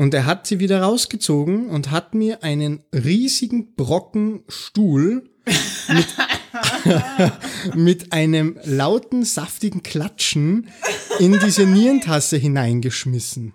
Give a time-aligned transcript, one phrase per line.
[0.00, 5.28] Und er hat sie wieder rausgezogen und hat mir einen riesigen Brocken Stuhl
[5.88, 6.06] mit,
[7.74, 10.68] mit einem lauten, saftigen Klatschen
[11.18, 13.52] in diese Nierentasse hineingeschmissen.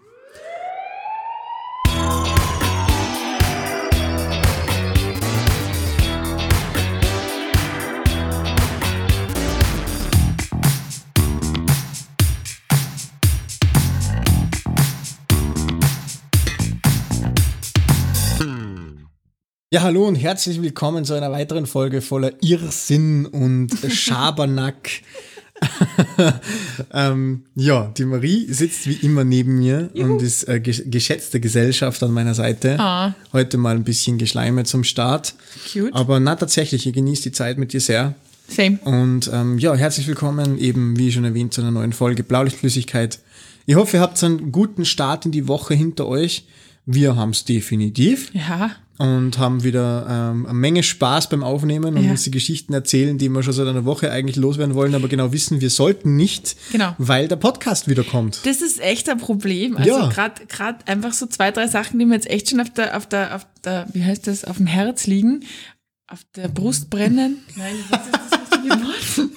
[19.76, 24.90] Ja, hallo und herzlich willkommen zu einer weiteren Folge voller Irrsinn und Schabernack.
[26.94, 30.14] ähm, ja, die Marie sitzt wie immer neben mir Juhu.
[30.14, 32.80] und ist äh, geschätzte Gesellschaft an meiner Seite.
[32.80, 33.16] Ah.
[33.34, 35.36] Heute mal ein bisschen Geschleime zum Start.
[35.70, 35.94] Cute.
[35.94, 38.16] Aber na, tatsächlich, ich genieße die Zeit mit dir sehr.
[38.48, 38.80] Same.
[38.86, 43.20] Und ähm, ja, herzlich willkommen eben, wie schon erwähnt, zu einer neuen Folge Blaulichtflüssigkeit.
[43.66, 46.46] Ich hoffe, ihr habt einen guten Start in die Woche hinter euch.
[46.86, 48.32] Wir haben es definitiv.
[48.34, 52.12] Ja und haben wieder ähm, eine Menge Spaß beim Aufnehmen und ja.
[52.12, 55.34] uns die Geschichten erzählen, die wir schon seit einer Woche eigentlich loswerden wollen, aber genau
[55.34, 56.96] wissen, wir sollten nicht, genau.
[56.98, 58.46] weil der Podcast wieder kommt.
[58.46, 59.76] Das ist echt ein Problem.
[59.76, 60.08] Also ja.
[60.08, 63.36] gerade einfach so zwei, drei Sachen, die mir jetzt echt schon auf der, auf der,
[63.36, 65.44] auf der, wie heißt das, auf dem Herz liegen,
[66.08, 67.40] auf der Brust brennen.
[67.56, 69.30] Nein, was ist das richtige Wort?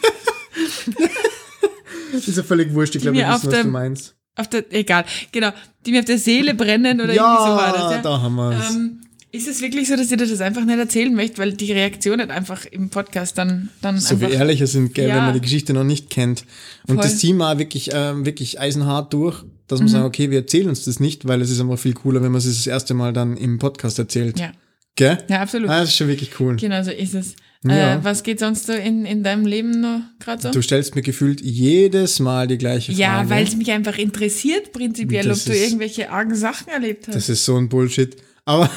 [2.28, 4.14] ist ja völlig wurscht, ich glaube, wir wissen, was du meinst.
[4.36, 5.50] Auf der, egal, genau,
[5.84, 7.92] die mir auf der Seele brennen oder ja, irgendwie so war das.
[7.92, 8.74] Ja, da haben wir es.
[8.74, 9.00] Ähm,
[9.38, 12.30] ist es wirklich so, dass ihr das einfach nicht erzählen möchtet, weil die Reaktion nicht
[12.30, 15.40] einfach im Podcast dann, dann So einfach, wie ehrlicher sind, gell, ja, wenn man die
[15.40, 16.44] Geschichte noch nicht kennt.
[16.86, 17.04] Und voll.
[17.04, 19.92] das ziehen wir wirklich, ähm, wirklich eisenhart durch, dass man mhm.
[19.92, 22.40] sagen, okay, wir erzählen uns das nicht, weil es ist einfach viel cooler, wenn man
[22.40, 24.38] es das erste Mal dann im Podcast erzählt.
[24.38, 24.52] Ja.
[24.96, 25.18] Gell?
[25.28, 25.70] Ja, absolut.
[25.70, 26.56] Ah, das ist schon wirklich cool.
[26.56, 27.36] Genau so ist es.
[27.64, 27.94] Ja.
[27.94, 30.50] Äh, was geht sonst so in, in deinem Leben noch gerade so?
[30.50, 33.00] Du stellst mir gefühlt jedes Mal die gleiche Frage.
[33.00, 37.14] Ja, weil es mich einfach interessiert, prinzipiell, das ob du irgendwelche argen Sachen erlebt hast.
[37.14, 38.16] Das ist so ein Bullshit.
[38.48, 38.70] Aber,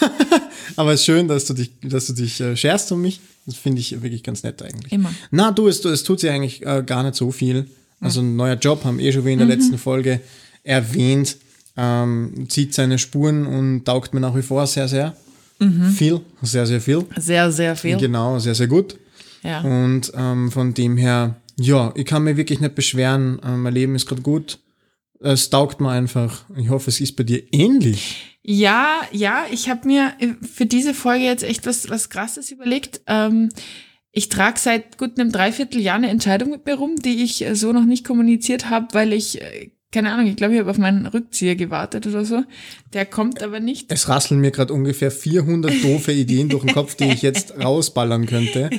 [0.76, 3.20] aber es ist schön, dass du dich, dass du dich äh, scherst um mich.
[3.44, 4.92] Das finde ich wirklich ganz nett eigentlich.
[4.92, 5.12] Immer.
[5.30, 7.66] Na, du, es, es tut sich eigentlich äh, gar nicht so viel.
[8.00, 9.52] Also ein neuer Job haben wir eh schon wie in der mhm.
[9.52, 10.20] letzten Folge
[10.62, 11.36] erwähnt.
[11.76, 15.14] Ähm, zieht seine Spuren und taugt mir nach wie vor sehr, sehr
[15.58, 15.90] mhm.
[15.90, 16.20] viel.
[16.40, 17.04] Sehr, sehr viel.
[17.18, 17.98] Sehr, sehr viel.
[17.98, 18.96] Genau, sehr, sehr gut.
[19.42, 19.60] Ja.
[19.60, 23.38] Und ähm, von dem her, ja, ich kann mir wirklich nicht beschweren.
[23.44, 24.58] Ähm, mein Leben ist gerade gut.
[25.20, 26.44] Es taugt mir einfach.
[26.56, 28.38] Ich hoffe, es ist bei dir ähnlich.
[28.42, 33.00] Ja, ja, ich habe mir äh, für diese Folge jetzt echt was, was Krasses überlegt.
[33.06, 33.48] Ähm,
[34.12, 37.72] ich trage seit gut einem Dreivierteljahr eine Entscheidung mit mir rum, die ich äh, so
[37.72, 41.06] noch nicht kommuniziert habe, weil ich, äh, keine Ahnung, ich glaube, ich habe auf meinen
[41.06, 42.42] Rückzieher gewartet oder so.
[42.92, 43.92] Der kommt aber nicht.
[43.92, 48.26] Es rasseln mir gerade ungefähr 400 doofe Ideen durch den Kopf, die ich jetzt rausballern
[48.26, 48.70] könnte.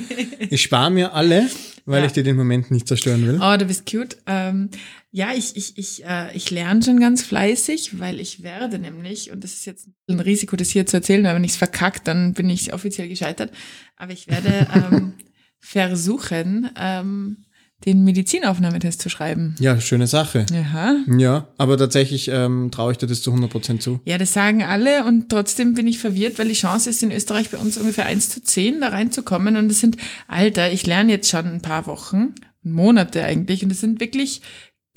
[0.50, 1.48] Ich spare mir alle,
[1.86, 2.06] weil ja.
[2.06, 3.40] ich dir den Moment nicht zerstören will.
[3.42, 4.18] Oh, du bist cute.
[4.26, 4.68] Ähm,
[5.10, 9.42] ja, ich, ich, ich, äh, ich lerne schon ganz fleißig, weil ich werde nämlich, und
[9.42, 12.34] das ist jetzt ein Risiko, das hier zu erzählen, weil wenn ich es verkackt, dann
[12.34, 13.52] bin ich offiziell gescheitert.
[13.96, 15.14] Aber ich werde ähm,
[15.60, 17.45] versuchen, ähm,
[17.84, 19.54] den Medizinaufnahmetest zu schreiben.
[19.58, 20.46] Ja, schöne Sache.
[20.52, 20.96] Aha.
[21.18, 24.00] Ja, aber tatsächlich ähm, traue ich dir das zu 100% zu.
[24.04, 27.50] Ja, das sagen alle und trotzdem bin ich verwirrt, weil die Chance ist in Österreich
[27.50, 31.30] bei uns ungefähr 1 zu 10 da reinzukommen und es sind, Alter, ich lerne jetzt
[31.30, 34.40] schon ein paar Wochen, Monate eigentlich und es sind wirklich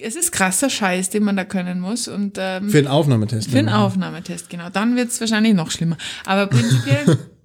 [0.01, 2.07] es ist krasser Scheiß, den man da können muss.
[2.07, 3.49] Und, ähm, für einen Aufnahmetest.
[3.49, 4.69] Für einen Aufnahmetest, genau.
[4.69, 5.97] Dann wird es wahrscheinlich noch schlimmer.
[6.25, 7.17] Aber prinzipiell,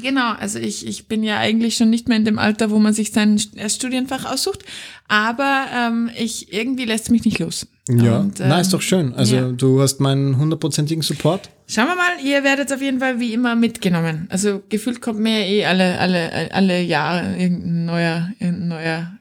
[0.00, 2.92] genau, also ich, ich bin ja eigentlich schon nicht mehr in dem Alter, wo man
[2.92, 4.64] sich sein Studienfach aussucht.
[5.08, 7.66] Aber ähm, ich irgendwie lässt mich nicht los.
[7.88, 9.14] Ja, und, ähm, na, ist doch schön.
[9.14, 9.48] Also ja.
[9.52, 11.50] du hast meinen hundertprozentigen Support.
[11.68, 14.26] Schauen wir mal, ihr werdet auf jeden Fall wie immer mitgenommen.
[14.30, 19.12] Also gefühlt kommt mir ja eh alle, alle, alle Jahre irgendein neuer, irgendein neuer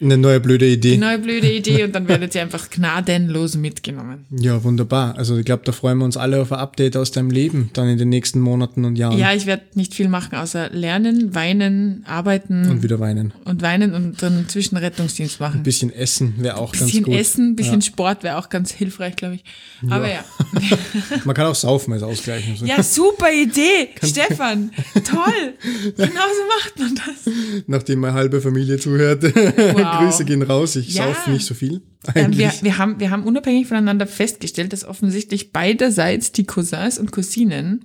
[0.00, 0.94] eine neue blöde Idee.
[0.94, 4.24] Eine neue blöde Idee und dann werdet ihr einfach gnadenlos mitgenommen.
[4.30, 5.16] Ja, wunderbar.
[5.18, 7.88] Also ich glaube, da freuen wir uns alle auf ein Update aus deinem Leben dann
[7.88, 9.18] in den nächsten Monaten und Jahren.
[9.18, 12.70] Ja, ich werde nicht viel machen, außer lernen, weinen, arbeiten.
[12.70, 13.32] Und wieder weinen.
[13.44, 15.60] Und weinen und dann Zwischenrettungsdienst machen.
[15.60, 17.04] Ein bisschen Essen wäre auch ganz gut.
[17.06, 17.82] Bisschen Essen, ein bisschen ja.
[17.82, 19.44] Sport wäre auch ganz hilfreich, glaube ich.
[19.90, 20.24] Aber ja.
[20.70, 20.78] ja.
[21.24, 22.44] Man kann auch saufen als Ausgleich.
[22.56, 22.64] So.
[22.64, 24.70] Ja, super Idee, Stefan.
[24.94, 25.54] Toll.
[25.96, 26.12] Genauso
[26.58, 27.34] macht man das.
[27.66, 29.24] Nachdem meine halbe Familie zuhört.
[29.74, 29.98] Wow.
[29.98, 31.06] Grüße gehen raus, ich ja.
[31.06, 31.82] sauf nicht so viel.
[32.14, 37.12] Ähm, wir, wir, haben, wir haben unabhängig voneinander festgestellt, dass offensichtlich beiderseits die Cousins und
[37.12, 37.84] Cousinen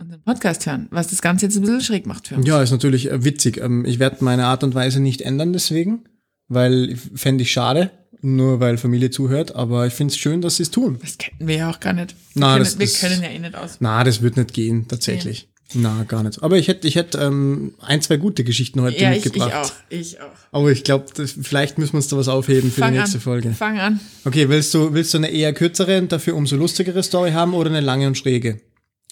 [0.00, 2.46] unseren Podcast hören, was das Ganze jetzt ein bisschen schräg macht für uns.
[2.46, 3.58] Ja, ist natürlich äh, witzig.
[3.58, 6.04] Ähm, ich werde meine Art und Weise nicht ändern deswegen,
[6.48, 10.64] weil fände ich schade, nur weil Familie zuhört, aber ich finde es schön, dass sie
[10.64, 10.98] es tun.
[11.00, 12.14] Das kennen wir ja auch gar nicht.
[12.34, 13.76] Wir, Na, können, das, wir das, können ja eh nicht aus.
[13.80, 15.48] Na, das wird nicht gehen, tatsächlich.
[15.74, 16.42] Na, gar nicht.
[16.42, 19.72] Aber ich hätte ich hätte ähm, ein, zwei gute Geschichten heute Ja, ich, mitgebracht.
[19.88, 20.18] ich auch.
[20.18, 20.26] Ich auch.
[20.52, 23.22] Aber ich glaube, vielleicht müssen wir uns da was aufheben für Fang die nächste an.
[23.22, 23.50] Folge.
[23.52, 24.00] Fang an.
[24.24, 27.70] Okay, willst du, willst du eine eher kürzere und dafür umso lustigere Story haben oder
[27.70, 28.60] eine lange und schräge?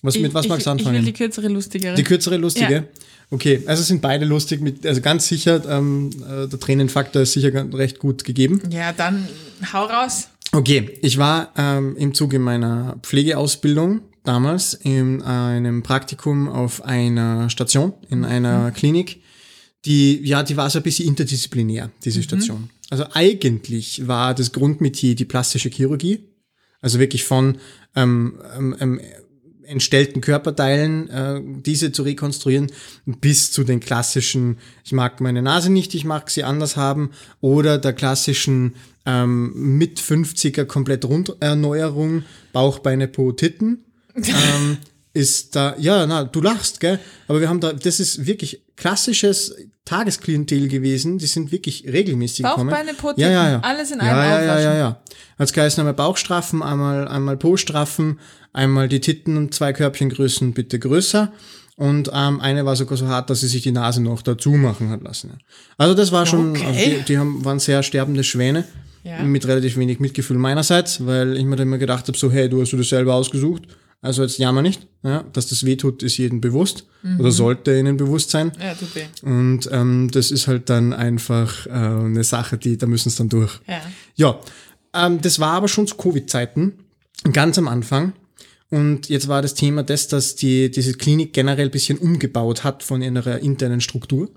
[0.02, 1.04] Was, mit was ich, magst du Ich will anfangen?
[1.04, 1.94] die kürzere, lustigere.
[1.94, 2.74] Die kürzere, lustige?
[2.74, 2.84] Ja.
[3.32, 7.52] Okay, also sind beide lustig, mit, also ganz sicher, ähm, äh, der Tränenfaktor ist sicher
[7.74, 8.60] recht gut gegeben.
[8.70, 9.28] ja, dann
[9.72, 10.28] hau raus.
[10.52, 17.94] Okay, ich war ähm, im Zuge meiner Pflegeausbildung damals in einem Praktikum auf einer Station,
[18.08, 19.22] in einer Klinik,
[19.84, 22.70] die, ja, die war so ein bisschen interdisziplinär, diese Station.
[22.90, 26.28] Also eigentlich war das Grundmetier die plastische Chirurgie,
[26.80, 27.58] also wirklich von
[27.94, 29.00] ähm, ähm, ähm,
[29.70, 32.72] entstellten Körperteilen, äh, diese zu rekonstruieren,
[33.06, 37.78] bis zu den klassischen, ich mag meine Nase nicht, ich mag sie anders haben, oder
[37.78, 38.74] der klassischen
[39.06, 43.84] ähm, mit 50er komplett Runderneuerung, Bauch, Beine, Po, Titten.
[44.28, 44.78] Ähm,
[45.12, 46.98] ist da, ja, na, du lachst, gell?
[47.26, 52.56] Aber wir haben da, das ist wirklich klassisches Tagesklientel gewesen, die sind wirklich regelmäßig Bauch,
[52.56, 52.74] gekommen.
[52.96, 53.60] Po, ja, ja, ja.
[53.60, 55.02] Alles in ja, einem ja, ja, ja, ja.
[55.38, 58.20] Hat's geheißen, einmal Bauchstraffen, einmal, einmal Po-Straffen,
[58.52, 61.32] einmal die Titten und zwei Körbchengrößen bitte größer.
[61.76, 64.90] Und ähm, eine war sogar so hart, dass sie sich die Nase noch dazu machen
[64.90, 65.38] hat lassen.
[65.78, 66.66] Also das war schon, Okay.
[66.66, 68.64] also die, die haben, waren sehr sterbende Schwäne.
[69.02, 69.22] Ja.
[69.22, 72.60] Mit relativ wenig Mitgefühl meinerseits, weil ich mir dann immer gedacht habe, so, hey, du
[72.60, 73.62] hast du das selber ausgesucht,
[74.02, 74.86] also jetzt jammer nicht.
[75.02, 76.84] Ja, dass das wehtut, ist jedem bewusst
[77.18, 78.52] oder sollte ihnen bewusst sein.
[78.60, 79.06] Ja, tut weh.
[79.22, 83.30] Und ähm, das ist halt dann einfach äh, eine Sache, die, da müssen es dann
[83.30, 83.60] durch.
[83.66, 83.80] Ja.
[84.16, 84.40] Ja,
[84.94, 86.74] ähm, das war aber schon zu Covid-Zeiten,
[87.32, 88.12] ganz am Anfang.
[88.70, 92.82] Und jetzt war das Thema das, dass die, diese Klinik generell ein bisschen umgebaut hat
[92.82, 94.30] von ihrer internen Struktur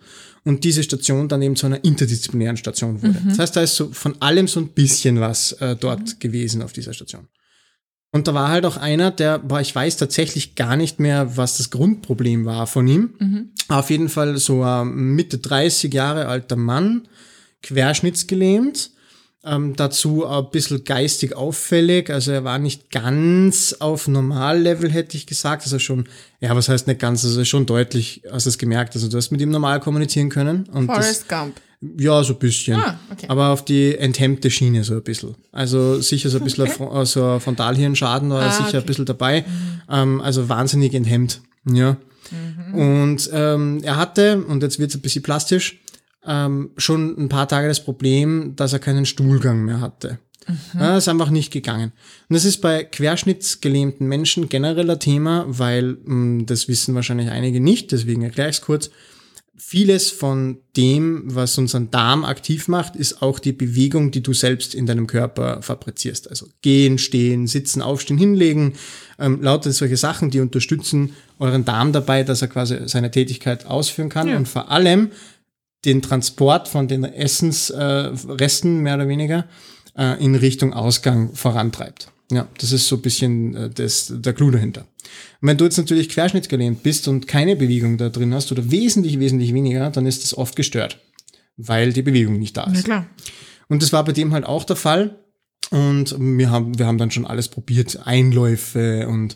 [0.44, 3.22] und diese Station dann eben zu einer interdisziplinären Station wurde.
[3.28, 6.74] Das heißt, da ist so von allem so ein bisschen was äh, dort gewesen auf
[6.74, 7.28] dieser Station.
[8.14, 11.58] Und da war halt auch einer, der, boah, ich weiß tatsächlich gar nicht mehr, was
[11.58, 13.50] das Grundproblem war von ihm.
[13.70, 17.08] Auf jeden Fall so ein Mitte 30 Jahre alter Mann,
[17.64, 18.92] querschnittsgelähmt,
[19.44, 25.26] ähm, dazu ein bisschen geistig auffällig, also er war nicht ganz auf Normallevel, hätte ich
[25.26, 26.08] gesagt, also schon,
[26.40, 29.32] ja, was heißt nicht ganz, also schon deutlich, hast du es gemerkt, also du hast
[29.32, 30.66] mit ihm normal kommunizieren können.
[30.72, 31.60] Und das, Forrest Gump.
[31.98, 32.76] Ja, so ein bisschen.
[32.76, 33.26] Ah, okay.
[33.30, 35.36] Aber auf die enthemmte Schiene so ein bisschen.
[35.52, 36.88] Also sicher so ein bisschen okay.
[36.92, 38.78] ein, so ein Frontalhirnschaden war Ah, sicher okay.
[38.78, 39.46] ein bisschen dabei.
[39.90, 41.42] Ähm, also wahnsinnig enthemmt.
[41.66, 41.98] Ja.
[42.32, 42.76] Mhm.
[42.76, 45.80] Und ähm, er hatte, und jetzt wird es ein bisschen plastisch,
[46.26, 50.20] ähm, schon ein paar Tage das Problem, dass er keinen Stuhlgang mehr hatte.
[50.48, 50.80] Mhm.
[50.80, 51.92] Ja, ist einfach nicht gegangen.
[52.30, 57.60] Und das ist bei querschnittsgelähmten Menschen generell ein Thema, weil mh, das wissen wahrscheinlich einige
[57.60, 58.90] nicht, deswegen erkläre ich es kurz.
[59.66, 64.76] Vieles von dem, was unseren Darm aktiv macht, ist auch die Bewegung, die du selbst
[64.76, 66.30] in deinem Körper fabrizierst.
[66.30, 68.74] Also gehen, stehen, sitzen, aufstehen, hinlegen,
[69.18, 74.10] ähm, lauter solche Sachen, die unterstützen euren Darm dabei, dass er quasi seine Tätigkeit ausführen
[74.10, 74.38] kann Ja.
[74.38, 75.10] und vor allem
[75.86, 79.48] den Transport von den Essensresten äh, mehr oder weniger
[79.98, 82.10] äh, in Richtung Ausgang vorantreibt.
[82.32, 84.82] Ja, das ist so ein bisschen äh, das, der Clou dahinter.
[85.42, 89.20] Und wenn du jetzt natürlich querschnittsgelähmt bist und keine Bewegung da drin hast oder wesentlich,
[89.20, 91.00] wesentlich weniger, dann ist das oft gestört,
[91.58, 92.86] weil die Bewegung nicht da Na ist.
[92.86, 93.06] klar.
[93.68, 95.20] Und das war bei dem halt auch der Fall.
[95.70, 98.06] Und wir haben, wir haben dann schon alles probiert.
[98.06, 99.36] Einläufe und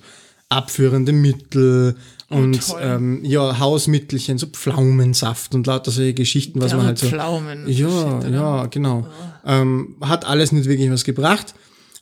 [0.49, 1.97] abführende Mittel
[2.29, 2.79] und toll.
[2.81, 7.07] ähm, ja, Hausmittelchen, so Pflaumensaft und lauter solche Geschichten, was man halt so.
[7.07, 7.67] Pflaumen.
[7.67, 7.87] Ja,
[8.17, 8.29] oder?
[8.29, 9.07] ja, genau.
[9.45, 11.53] Ähm, hat alles nicht wirklich was gebracht.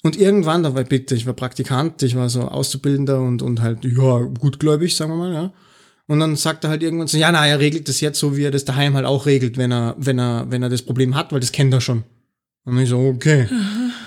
[0.05, 3.83] Und irgendwann, da war bitte, ich war Praktikant, ich war so Auszubildender und, und halt,
[3.83, 5.53] ja, gutgläubig, sagen wir mal, ja.
[6.05, 8.43] Und dann sagt er halt irgendwann so, ja, na, er regelt das jetzt so, wie
[8.43, 11.31] er das daheim halt auch regelt, wenn er, wenn er, wenn er das Problem hat,
[11.31, 12.03] weil das kennt er schon.
[12.65, 13.49] Und ich so, okay.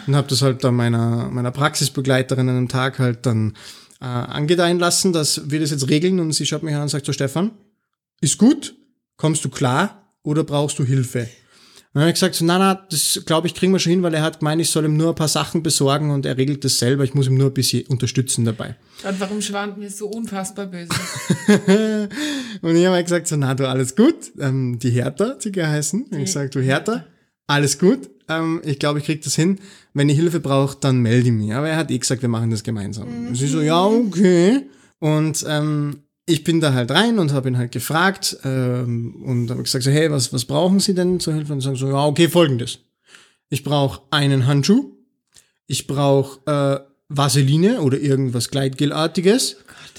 [0.07, 3.55] Und hab das halt dann meiner, meiner Praxisbegleiterin an einem Tag halt dann
[4.01, 6.21] äh, angedeihen lassen, dass wir das jetzt regeln.
[6.21, 7.51] Und sie schaut mich an und sagt so, Stefan,
[8.21, 8.77] ist gut,
[9.17, 11.29] kommst du klar oder brauchst du Hilfe?
[11.89, 14.03] Und dann habe ich gesagt, so, na, na, das glaube ich, kriegen wir schon hin,
[14.03, 16.63] weil er hat gemeint, ich soll ihm nur ein paar Sachen besorgen und er regelt
[16.63, 17.03] das selber.
[17.03, 18.77] Ich muss ihm nur ein bisschen unterstützen dabei.
[19.09, 20.91] Und warum schwant mir so unfassbar böse?
[22.61, 24.33] Und ich habe halt gesagt, so, na, du, alles gut.
[24.39, 26.07] Ähm, die Hertha, hat sie geheißen.
[26.09, 27.05] Ich habe gesagt, du Hertha,
[27.47, 28.11] alles gut.
[28.29, 29.59] Ähm, ich glaube, ich krieg das hin.
[29.95, 31.55] Wenn ihr Hilfe braucht, dann melde mich.
[31.55, 33.29] Aber er hat eh gesagt, wir machen das gemeinsam.
[33.29, 34.67] Und sie so, ja, okay.
[34.99, 39.63] Und ähm, ich bin da halt rein und habe ihn halt gefragt ähm, und habe
[39.63, 41.55] gesagt, so, hey, was, was brauchen Sie denn zur Hilfe?
[41.55, 42.81] Und sagen so, ja, okay, folgendes.
[43.49, 44.93] Ich brauche einen Handschuh,
[45.67, 49.57] ich brauche äh, Vaseline oder irgendwas Gleitgelartiges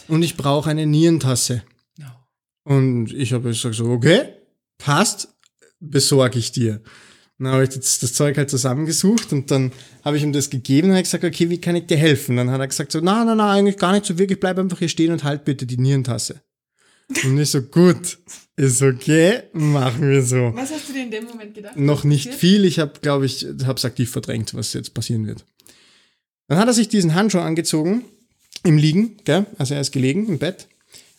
[0.08, 1.64] und ich brauche eine Nierentasse.
[1.98, 2.06] No.
[2.64, 4.34] Und ich habe gesagt so, okay,
[4.78, 5.30] passt,
[5.80, 6.82] besorge ich dir.
[7.40, 9.72] Dann habe ich das, das Zeug halt zusammengesucht und dann
[10.04, 12.36] habe ich ihm das gegeben und habe gesagt, okay, wie kann ich dir helfen?
[12.36, 14.80] Dann hat er gesagt so, na, na, na, eigentlich gar nicht so wirklich, bleib einfach
[14.80, 16.42] hier stehen und halt bitte die Nierentasse.
[17.24, 18.20] Und ich so, gut,
[18.58, 20.52] ist okay, machen wir so.
[20.54, 21.78] Was hast du dir in dem Moment gedacht?
[21.78, 22.40] Noch nicht Passiert?
[22.40, 25.46] viel, ich habe, glaube ich, habe es aktiv verdrängt, was jetzt passieren wird.
[26.50, 28.04] Dann hat er sich diesen Handschuh angezogen,
[28.66, 29.46] im Liegen, gell?
[29.58, 30.68] also er ist gelegen im Bett,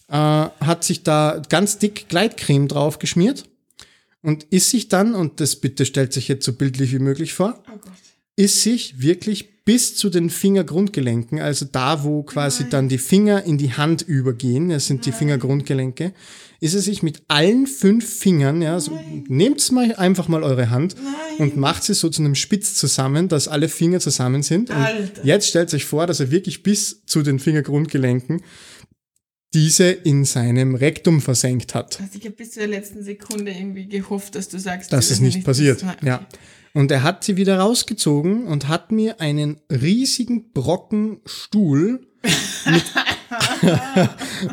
[0.09, 3.50] äh, hat sich da ganz dick Gleitcreme drauf geschmiert
[4.23, 7.63] und ist sich dann, und das bitte stellt sich jetzt so bildlich wie möglich vor,
[7.69, 7.79] Oh
[8.41, 13.59] ist sich wirklich bis zu den Fingergrundgelenken, also da, wo quasi dann die Finger in
[13.59, 16.15] die Hand übergehen, das sind die Fingergrundgelenke,
[16.59, 18.99] ist er sich mit allen fünf Fingern, ja, so,
[19.29, 20.97] nehmt mal einfach mal eure Hand
[21.39, 24.71] und macht sie so zu einem Spitz zusammen, dass alle Finger zusammen sind.
[24.71, 28.43] Und jetzt stellt euch vor, dass er wirklich bis zu den Fingergrundgelenken
[29.53, 32.01] diese in seinem Rektum versenkt hat.
[32.01, 35.21] Also ich habe bis zur letzten Sekunde irgendwie gehofft, dass du sagst, dass das es
[35.21, 35.83] nicht passiert.
[35.83, 36.27] Nein, Ja.
[36.73, 42.07] Und er hat sie wieder rausgezogen und hat mir einen riesigen Brocken Stuhl
[42.65, 42.85] mit,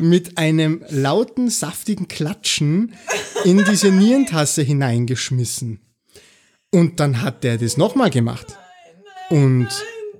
[0.00, 2.94] mit einem lauten, saftigen Klatschen
[3.44, 5.80] in diese Nierentasse hineingeschmissen.
[6.72, 8.58] Und dann hat er das nochmal gemacht.
[9.30, 9.68] Und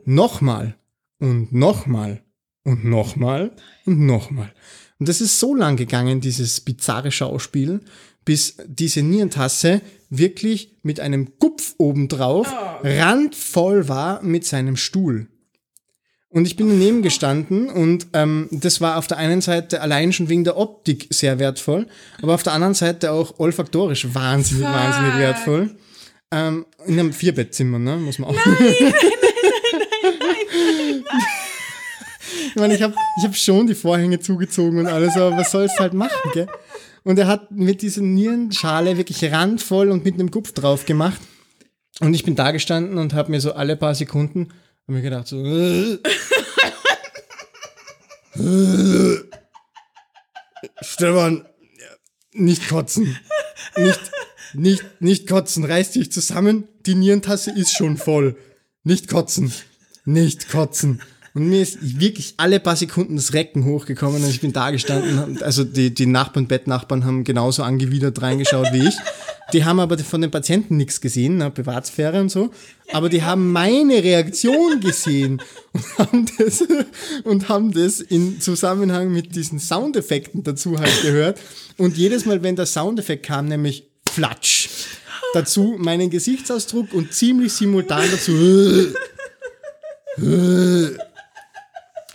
[0.05, 0.77] nochmal.
[1.19, 2.23] Und nochmal.
[2.69, 3.53] Und nochmal.
[3.87, 4.53] Und nochmal.
[4.99, 7.81] Und das ist so lang gegangen, dieses bizarre Schauspiel,
[8.27, 15.29] bis diese Nierentasse wirklich mit einem Gupf obendrauf randvoll war mit seinem Stuhl.
[16.29, 20.29] Und ich bin daneben gestanden und ähm, das war auf der einen Seite allein schon
[20.29, 21.87] wegen der Optik sehr wertvoll,
[22.21, 24.75] aber auf der anderen Seite auch olfaktorisch wahnsinnig, Fuck.
[24.75, 25.71] wahnsinnig wertvoll.
[26.31, 27.97] Ähm, in einem Vierbettzimmer, ne?
[27.97, 28.37] Muss man auch.
[32.49, 35.77] Ich meine, ich habe ich hab schon die Vorhänge zugezogen und alles, aber was sollst
[35.77, 36.49] du halt machen, gell?
[37.05, 41.21] Und er hat mit dieser Nierenschale wirklich randvoll und mit einem Gupf drauf gemacht.
[42.01, 44.49] Und ich bin da gestanden und habe mir so alle paar Sekunden
[44.89, 45.37] hab mir gedacht, so.
[50.81, 51.47] Stefan,
[52.33, 53.19] nicht kotzen.
[53.77, 54.01] Nicht,
[54.55, 55.65] nicht, nicht kotzen.
[55.65, 56.67] Reiß dich zusammen.
[56.87, 58.37] Die Nierentasse ist schon voll.
[58.83, 59.53] Nicht kotzen.
[60.07, 61.03] Nicht kotzen.
[61.39, 65.41] Und mir ist wirklich alle paar Sekunden das Recken hochgekommen und ich bin da gestanden.
[65.41, 68.97] Also die, die Nachbarn, Bettnachbarn haben genauso angewidert reingeschaut wie ich.
[69.53, 72.51] Die haben aber von den Patienten nichts gesehen, ne, Privatsphäre und so.
[72.93, 75.41] Aber die haben meine Reaktion gesehen
[75.73, 76.65] und haben das,
[77.23, 81.39] und haben das in Zusammenhang mit diesen Soundeffekten dazu halt gehört.
[81.77, 84.71] Und jedes Mal, wenn der Soundeffekt kam, nämlich Flatsch,
[85.35, 88.33] dazu meinen Gesichtsausdruck und ziemlich simultan dazu.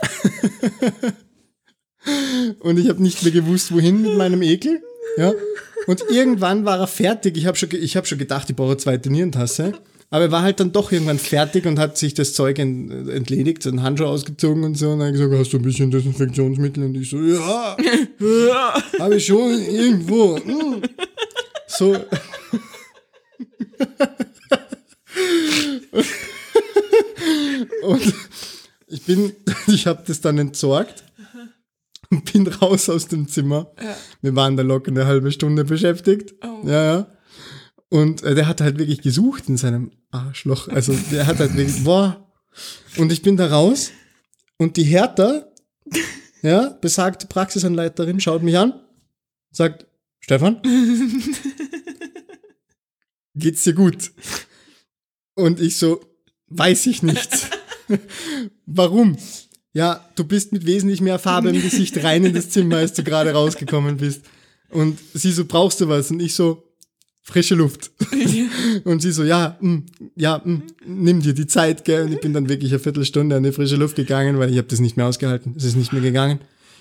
[2.60, 4.82] und ich habe nicht mehr gewusst, wohin mit meinem Ekel.
[5.18, 5.34] Ja.
[5.88, 7.38] Und irgendwann war er fertig.
[7.38, 9.74] Ich habe schon, ich hab schon gedacht, ich brauche eine zweite Nierentasse.
[10.10, 13.66] Aber er war halt dann doch irgendwann fertig und hat sich das Zeug ent, entledigt,
[13.66, 14.92] einen Handschuh ausgezogen und so.
[14.92, 16.84] Und dann hat gesagt, hast du ein bisschen Desinfektionsmittel?
[16.84, 17.76] Und ich so, ja,
[19.00, 20.38] habe ich schon irgendwo.
[20.38, 20.84] Hm.
[21.68, 21.98] So.
[27.82, 28.14] Und
[28.94, 29.34] ich bin,
[29.68, 31.04] ich habe das dann entsorgt
[32.10, 33.74] und bin raus aus dem Zimmer.
[34.22, 36.36] Wir waren da locker eine halbe Stunde beschäftigt.
[36.44, 36.68] Oh.
[36.68, 37.08] Ja, ja.
[37.90, 40.68] Und äh, der hat halt wirklich gesucht in seinem Arschloch.
[40.68, 42.32] Also der hat halt wirklich, boah.
[42.98, 43.92] Und ich bin da raus
[44.58, 45.48] und die Hertha,
[46.44, 48.80] ja, besagte Praxisanleiterin, schaut mich an,
[49.52, 49.88] sagt,
[50.20, 50.62] Stefan,
[53.36, 54.12] geht's dir gut?
[55.36, 56.02] Und ich so,
[56.48, 57.50] weiß ich nicht.
[58.66, 59.18] Warum?
[59.74, 63.04] Ja, du bist mit wesentlich mehr Farbe im Gesicht rein in das Zimmer, als du
[63.04, 64.24] gerade rausgekommen bist.
[64.70, 66.12] Und sie so, brauchst du was?
[66.12, 66.64] Und ich so,
[67.24, 67.92] frische Luft.
[68.84, 69.78] Und sie so, ja, mm,
[70.16, 72.06] ja, mm, nimm dir die Zeit, gell?
[72.06, 74.68] Und ich bin dann wirklich eine Viertelstunde an die frische Luft gegangen, weil ich habe
[74.68, 75.56] das nicht mehr ausgehalten.
[75.58, 76.40] Es ist nicht mehr gegangen.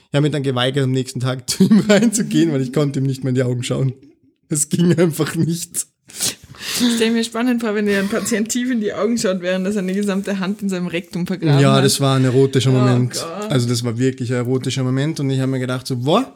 [0.08, 3.06] Ich habe mich dann geweigert, am nächsten Tag zu ihm reinzugehen, weil ich konnte ihm
[3.06, 3.94] nicht mehr in die Augen schauen.
[4.48, 5.86] Es ging einfach nicht.
[6.80, 9.66] Ich stelle mir spannend vor, wenn dir ein Patient tief in die Augen schaut, während
[9.66, 11.84] er seine gesamte Hand in seinem Rektum vergraben Ja, hat.
[11.84, 13.14] das war ein erotischer Oh Moment.
[13.14, 13.50] Gott.
[13.50, 16.32] also das war wirklich ein erotischer Moment und ich habe mir gedacht so, boah,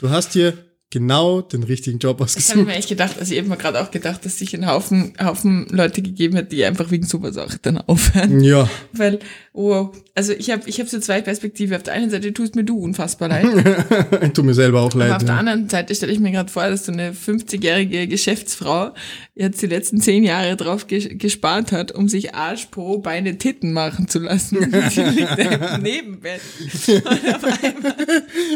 [0.00, 0.54] du hast hier
[0.90, 2.66] genau den richtigen Job habe ich ausgesucht.
[2.66, 5.66] mir echt gedacht, also ich habe mir gerade auch gedacht, dass sich einen Haufen, Haufen
[5.70, 8.40] Leute gegeben hat, die einfach wegen sowas auch dann aufhören.
[8.40, 9.18] Ja, Weil,
[9.52, 11.76] wow, also ich habe ich hab so zwei Perspektiven.
[11.76, 13.44] Auf der einen Seite tust mir du unfassbar leid,
[14.34, 15.08] tut mir selber auch leid.
[15.10, 15.38] aber auf der ja.
[15.38, 18.92] anderen Seite stelle ich mir gerade vor, dass so eine 50-jährige Geschäftsfrau
[19.34, 23.72] jetzt die letzten zehn Jahre drauf ges gespart hat, um sich Arsch, Po, Beine, Titten
[23.74, 24.56] machen zu lassen.
[24.90, 26.40] Sie liegt im Nebenbett.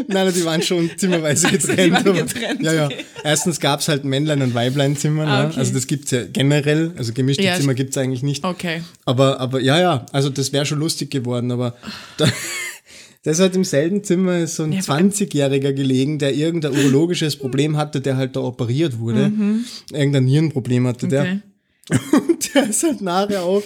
[0.09, 1.97] Nein, die waren schon zimmerweise Also, die getrennt.
[1.99, 2.87] aber- getrennt, Ja, ja.
[2.87, 3.05] okay.
[3.23, 5.27] Erstens gab's halt Männlein- und Weiblein-Zimmer.
[5.27, 5.49] Ah, ne?
[5.49, 5.59] okay.
[5.59, 6.93] Also das gibt's ja generell.
[6.97, 8.45] Also gemischte Ja, Zimmer gibt's eigentlich nicht.
[8.45, 8.83] okay.
[9.05, 11.77] Aber, aber ja, ja, also das wäre schon lustig geworden, aber
[12.17, 12.27] da,
[13.27, 17.77] Der ist halt im selben Zimmer, so ein Ja, 20-Jähriger gelegen, der irgendein urologisches Problem
[17.77, 19.31] hatte, der halt da operiert wurde.
[19.93, 21.23] Irgendein Nierenproblem hatte der.
[21.23, 21.41] Okay.
[22.13, 23.63] Und der ist halt nachher auch,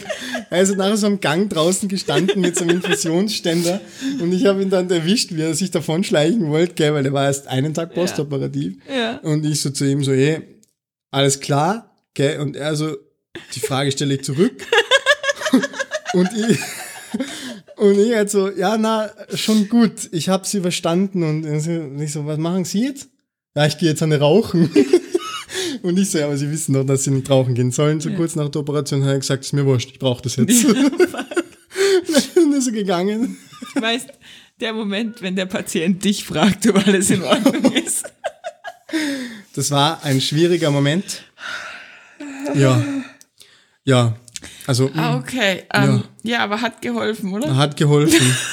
[0.50, 3.81] er ist halt nachher so am Gang draußen gestanden mit so einem Infusionsständer
[4.21, 7.12] und ich habe ihn dann erwischt, wie er sich davon schleichen wollte, gell, weil der
[7.12, 8.76] war erst einen Tag postoperativ.
[8.88, 9.19] Ja.
[9.19, 10.41] Und ich so zu ihm so, hey,
[11.11, 12.97] alles klar, gell, und er so,
[13.55, 14.67] die Frage stelle ich zurück.
[16.14, 16.59] und ich,
[17.85, 22.26] und ich halt so, ja, na, schon gut, ich habe sie verstanden und ich so,
[22.26, 23.09] was machen Sie jetzt?
[23.55, 24.71] Ja, ich gehe jetzt eine rauchen.
[25.83, 28.00] Und ich so, ja, aber sie wissen doch, dass sie nicht rauchen gehen sollen.
[28.00, 30.64] So kurz nach der Operation hat er gesagt, ist mir wurscht, ich brauche das jetzt.
[30.64, 30.76] und
[32.35, 33.37] dann ist er gegangen.
[33.75, 34.09] Du weißt,
[34.61, 38.05] der Moment, wenn der Patient dich fragt, ob alles in Ordnung ist.
[39.55, 41.25] Das war ein schwieriger Moment.
[42.55, 42.83] Ja.
[43.85, 44.17] Ja.
[44.66, 45.62] Also, Ah, okay.
[45.73, 46.40] Ähm, ja.
[46.42, 47.56] aber hat geholfen, oder?
[47.56, 48.35] hat geholfen.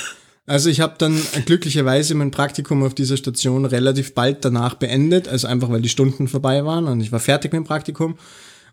[0.47, 5.47] Also ich habe dann glücklicherweise mein Praktikum auf dieser Station relativ bald danach beendet, also
[5.47, 8.17] einfach weil die Stunden vorbei waren und ich war fertig mit dem Praktikum.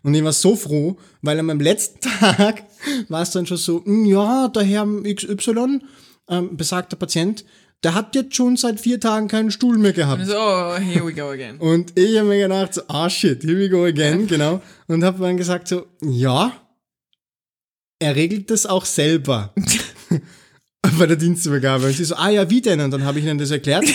[0.03, 2.63] Und ich war so froh, weil an meinem letzten Tag
[3.07, 5.79] war es dann schon so, "Hm, ja, der Herr XY,
[6.27, 7.45] ähm, besagter Patient,
[7.83, 10.25] der hat jetzt schon seit vier Tagen keinen Stuhl mehr gehabt.
[10.25, 11.57] So, oh, here we go again.
[11.59, 14.59] Und ich habe mir gedacht, so, ah shit, here we go again, genau.
[14.87, 16.51] Und habe dann gesagt so, ja,
[17.99, 19.53] er regelt das auch selber.
[20.97, 21.87] Bei der Dienstübergabe.
[21.87, 22.79] Und sie so, ah ja, wie denn?
[22.79, 23.85] Und dann habe ich ihnen das erklärt.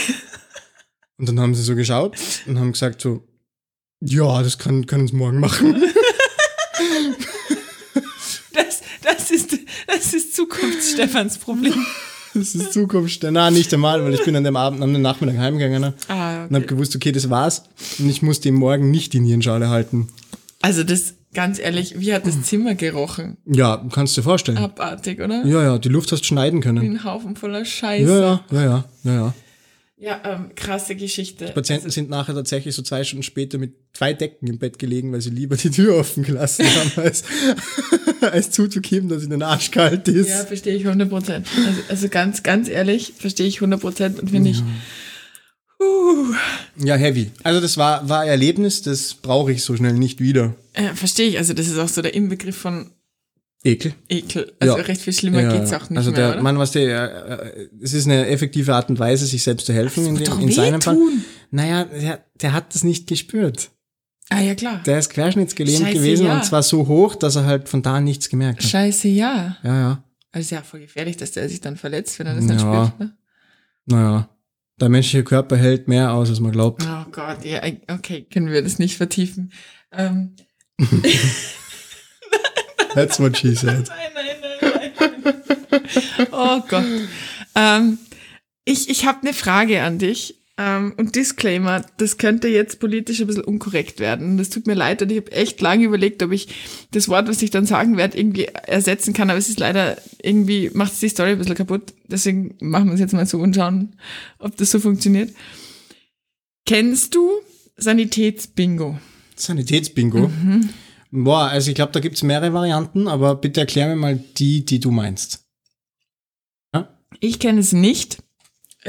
[1.17, 3.23] Und dann haben sie so geschaut und haben gesagt so,
[4.01, 5.83] ja, das kann, können sie morgen machen.
[8.53, 11.75] Das, das, ist, das ist Zukunfts-Stefans Problem.
[12.35, 13.25] Das ist Zukunft.
[13.31, 15.95] Na, nicht einmal, weil ich bin an dem Abend, an dem Nachmittag heimgegangen?
[16.09, 17.65] Ah, und habe gewusst, okay, das war's.
[17.99, 20.09] Und ich musste ihm morgen nicht die Nierenschale halten.
[20.61, 23.37] Also das, ganz ehrlich, wie hat das Zimmer gerochen?
[23.45, 24.59] Ja, kannst du dir vorstellen.
[24.59, 25.45] Abartig, oder?
[25.45, 26.79] Ja, ja, die Luft hast schneiden Wie können.
[26.79, 28.11] ein Haufen voller Scheiße.
[28.11, 29.35] Ja, ja, ja, ja, ja, ja.
[29.97, 31.47] Ja, ähm, krasse Geschichte.
[31.55, 35.21] Patienten sind nachher tatsächlich so zwei Stunden später mit zwei Decken im Bett gelegen, weil
[35.21, 37.23] sie lieber die Tür offen gelassen haben, als,
[38.21, 40.29] als zuzugeben, dass ihnen Arsch kalt ist.
[40.29, 41.47] Ja, verstehe ich 100 Prozent.
[41.57, 44.63] Also, also ganz, ganz ehrlich, verstehe ich 100 Prozent und finde ich,
[45.85, 46.35] uh,
[46.85, 47.31] Ja, heavy.
[47.43, 50.55] Also das war, war ein Erlebnis, das brauche ich so schnell nicht wieder.
[50.75, 51.39] äh, verstehe ich.
[51.39, 52.91] Also das ist auch so der Inbegriff von
[53.63, 53.95] Ekel.
[54.09, 54.53] Ekel.
[54.61, 54.83] Also Ja.
[54.83, 56.43] recht viel schlimmer Ja, geht's auch nicht also mehr, der oder?
[56.43, 60.07] Mann, was der, äh, es ist eine effektive Art und Weise, sich selbst zu helfen
[60.07, 60.99] in, dem, in seinem Fall.
[61.51, 63.71] Naja, der, der hat das nicht gespürt.
[64.29, 64.83] ah ja, klar.
[64.85, 66.35] Der ist querschnittsgelähmt Scheiße, gewesen ja.
[66.37, 68.69] und zwar so hoch, dass er halt von da nichts gemerkt hat.
[68.71, 69.57] Scheiße, ja.
[69.63, 70.05] Ja, ja.
[70.33, 72.87] Also ist ja voll gefährlich, dass der sich dann verletzt, wenn er das nicht Ja.
[72.89, 73.01] spürt.
[73.01, 73.17] Ne?
[73.87, 74.29] Naja.
[74.81, 76.83] Der menschliche Körper hält mehr aus, als man glaubt.
[76.85, 79.53] Oh Gott, ja, okay, können wir das nicht vertiefen.
[79.93, 80.35] Ähm,
[82.95, 83.89] That's what she said.
[83.89, 84.27] Nein, nein,
[84.61, 84.93] nein,
[85.71, 86.29] nein.
[86.33, 86.85] Oh Gott.
[87.55, 87.99] Ähm,
[88.65, 90.44] ich ich habe eine Frage an dich.
[90.57, 94.39] Ähm, und Disclaimer, das könnte jetzt politisch ein bisschen unkorrekt werden.
[94.39, 96.49] Das tut mir leid und ich habe echt lange überlegt, ob ich
[96.93, 99.31] das Wort, was ich dann sagen werde, irgendwie ersetzen kann.
[99.31, 101.93] Aber es ist leider irgendwie, macht es die Story ein bisschen kaputt.
[102.07, 103.97] Deswegen machen wir es jetzt mal so und schauen,
[104.39, 105.35] ob das so funktioniert.
[106.67, 107.31] Kennst du
[107.77, 108.99] Sanitätsbingo?
[109.35, 110.29] Sanitätsbingo.
[110.29, 110.71] Mhm.
[111.11, 114.79] Boah, also ich glaube, da gibt's mehrere Varianten, aber bitte erklär mir mal die, die
[114.79, 115.45] du meinst.
[117.21, 118.19] Ich kenne es nicht,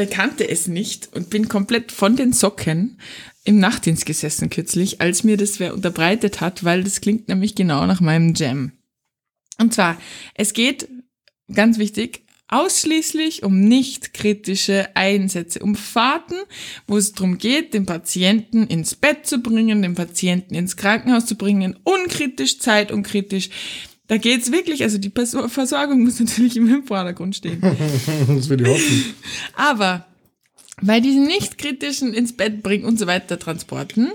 [0.05, 2.99] kannte es nicht und bin komplett von den Socken
[3.45, 7.85] im Nachtdienst gesessen kürzlich, als mir das wer unterbreitet hat, weil das klingt nämlich genau
[7.85, 8.73] nach meinem Jam.
[9.57, 9.97] Und zwar,
[10.33, 10.89] es geht,
[11.53, 16.35] ganz wichtig, ausschließlich um nicht kritische Einsätze, um Fahrten,
[16.87, 21.35] wo es darum geht, den Patienten ins Bett zu bringen, den Patienten ins Krankenhaus zu
[21.35, 23.49] bringen, unkritisch, zeitunkritisch.
[24.07, 27.59] Da geht's wirklich, also die Versorgung muss natürlich im Vordergrund stehen.
[28.27, 29.15] das würde ich hoffen.
[29.55, 30.05] Aber
[30.81, 34.11] bei diesen nicht kritischen ins Bett bringen und so weiter Transporten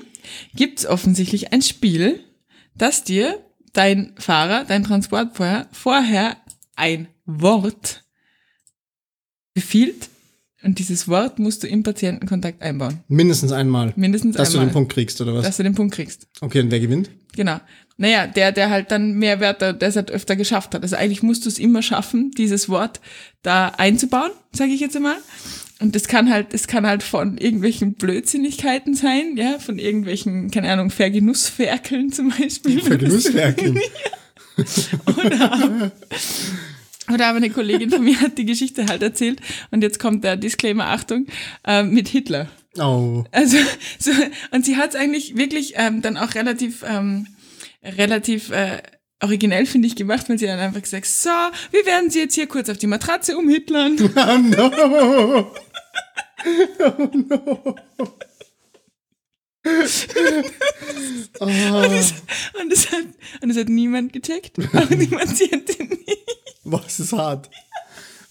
[0.55, 2.21] gibt's offensichtlich ein Spiel,
[2.75, 3.39] das dir
[3.73, 6.37] dein Fahrer, dein Transportfeuer vorher
[6.77, 8.05] ein Wort
[9.55, 10.09] befiehlt
[10.63, 13.01] und dieses Wort musst du im Patientenkontakt einbauen.
[13.09, 13.93] Mindestens einmal.
[13.97, 14.67] Mindestens Dass einmal.
[14.67, 15.45] du den Punkt kriegst, oder was?
[15.45, 16.29] Dass du den Punkt kriegst.
[16.41, 17.11] okay, und wer gewinnt?
[17.35, 17.61] Genau.
[18.01, 20.83] Naja, der, der halt dann mehr Wörter, der es halt öfter geschafft hat.
[20.83, 22.99] Also eigentlich musst du es immer schaffen, dieses Wort
[23.43, 25.19] da einzubauen, sage ich jetzt einmal.
[25.81, 30.73] Und das kann halt, es kann halt von irgendwelchen Blödsinnigkeiten sein, ja, von irgendwelchen, keine
[30.73, 32.81] Ahnung, Vergenussferkeln zum Beispiel.
[32.81, 33.79] Vergenusswerken.
[37.13, 40.39] Oder aber eine Kollegin von mir hat die Geschichte halt erzählt und jetzt kommt der
[40.39, 41.27] Disclaimer, Achtung,
[41.67, 42.49] äh, mit Hitler.
[42.79, 43.25] Oh.
[43.31, 43.59] Also,
[43.99, 44.11] so,
[44.53, 47.27] und sie hat es eigentlich wirklich ähm, dann auch relativ, ähm,
[47.83, 48.83] relativ äh,
[49.23, 51.31] originell, finde ich, gemacht, weil sie dann einfach gesagt, so,
[51.71, 53.97] wir werden sie jetzt hier kurz auf die Matratze umhitlern.
[54.23, 55.47] Oh no!
[56.89, 57.77] Oh no!
[61.41, 61.47] Oh.
[62.61, 63.05] Und es hat,
[63.43, 64.59] und es hat niemand gecheckt.
[64.59, 66.27] Aber niemand sieht den nicht.
[66.65, 67.51] Was ist hart?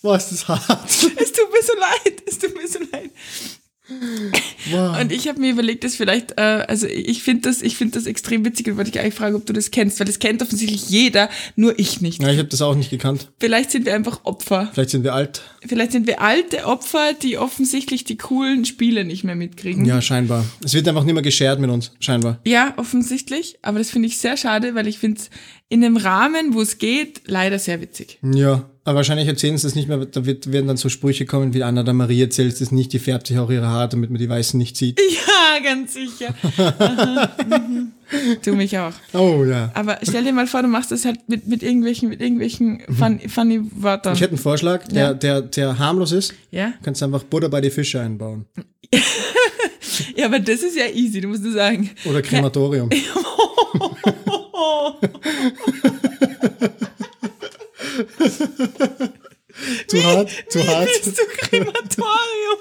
[0.01, 0.89] Was ist hart?
[0.89, 2.23] Es tut mir so leid.
[2.25, 3.11] Es tut mir so leid.
[4.71, 4.99] Wow.
[5.01, 8.05] Und ich habe mir überlegt, dass vielleicht, äh, also ich finde das, ich finde das
[8.05, 10.89] extrem witzig und wollte dich eigentlich fragen, ob du das kennst, weil das kennt offensichtlich
[10.89, 12.21] jeder, nur ich nicht.
[12.21, 13.29] Ja, ich habe das auch nicht gekannt.
[13.39, 14.69] Vielleicht sind wir einfach Opfer.
[14.73, 15.41] Vielleicht sind wir alt.
[15.65, 19.85] Vielleicht sind wir alte Opfer, die offensichtlich die coolen Spiele nicht mehr mitkriegen.
[19.85, 20.45] Ja, scheinbar.
[20.63, 22.39] Es wird einfach nicht mehr geshared mit uns, scheinbar.
[22.45, 23.57] Ja, offensichtlich.
[23.61, 25.29] Aber das finde ich sehr schade, weil ich finde es
[25.69, 28.17] in einem Rahmen, wo es geht, leider sehr witzig.
[28.23, 31.53] Ja, aber wahrscheinlich erzählen sie das nicht mehr, da wird, werden dann so Sprüche kommen,
[31.53, 34.19] wie Anna der Marie erzählt es nicht, die färbt sich auch ihre Haare, damit man
[34.19, 34.99] die Weißen nicht sieht.
[35.51, 36.33] Ja, ganz sicher.
[36.57, 37.29] Aha,
[37.67, 37.91] mhm.
[38.43, 38.93] du mich auch.
[39.13, 39.71] Oh ja.
[39.73, 43.19] Aber stell dir mal vor, du machst das halt mit, mit irgendwelchen, mit irgendwelchen fun,
[43.27, 44.13] funny Wörtern.
[44.13, 45.13] Ich hätte einen Vorschlag, der, Ja.
[45.13, 46.33] der, der harmlos ist.
[46.51, 46.67] ja?
[46.67, 48.45] Du kannst einfach Butter bei die Fische einbauen.
[50.15, 51.89] ja, aber das ist ja easy, du musst nur sagen.
[52.05, 52.89] Oder Krematorium.
[59.87, 60.87] Zu hart, zu hart.
[60.87, 62.59] Willst du Krematorium?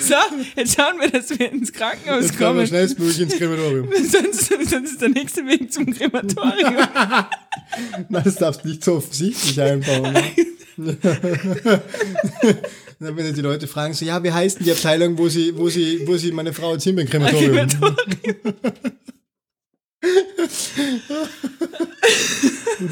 [0.00, 0.14] So,
[0.56, 2.66] jetzt schauen wir, dass wir ins Krankenhaus Jetzt kommen wir kommen.
[2.66, 3.88] schnellstmöglich ins Krematorium.
[4.10, 6.74] Sonst, sonst ist der nächste Weg zum Krematorium.
[8.08, 10.12] Nein, das darfst du nicht so offensichtlich einbauen.
[10.12, 10.22] Ne?
[12.98, 15.68] Dann, wenn die Leute fragen, so, ja, wie heißt denn die Abteilung, wo sie, wo
[15.68, 17.68] sie, wo sie meine Frau jetzt hin beim Krematorium?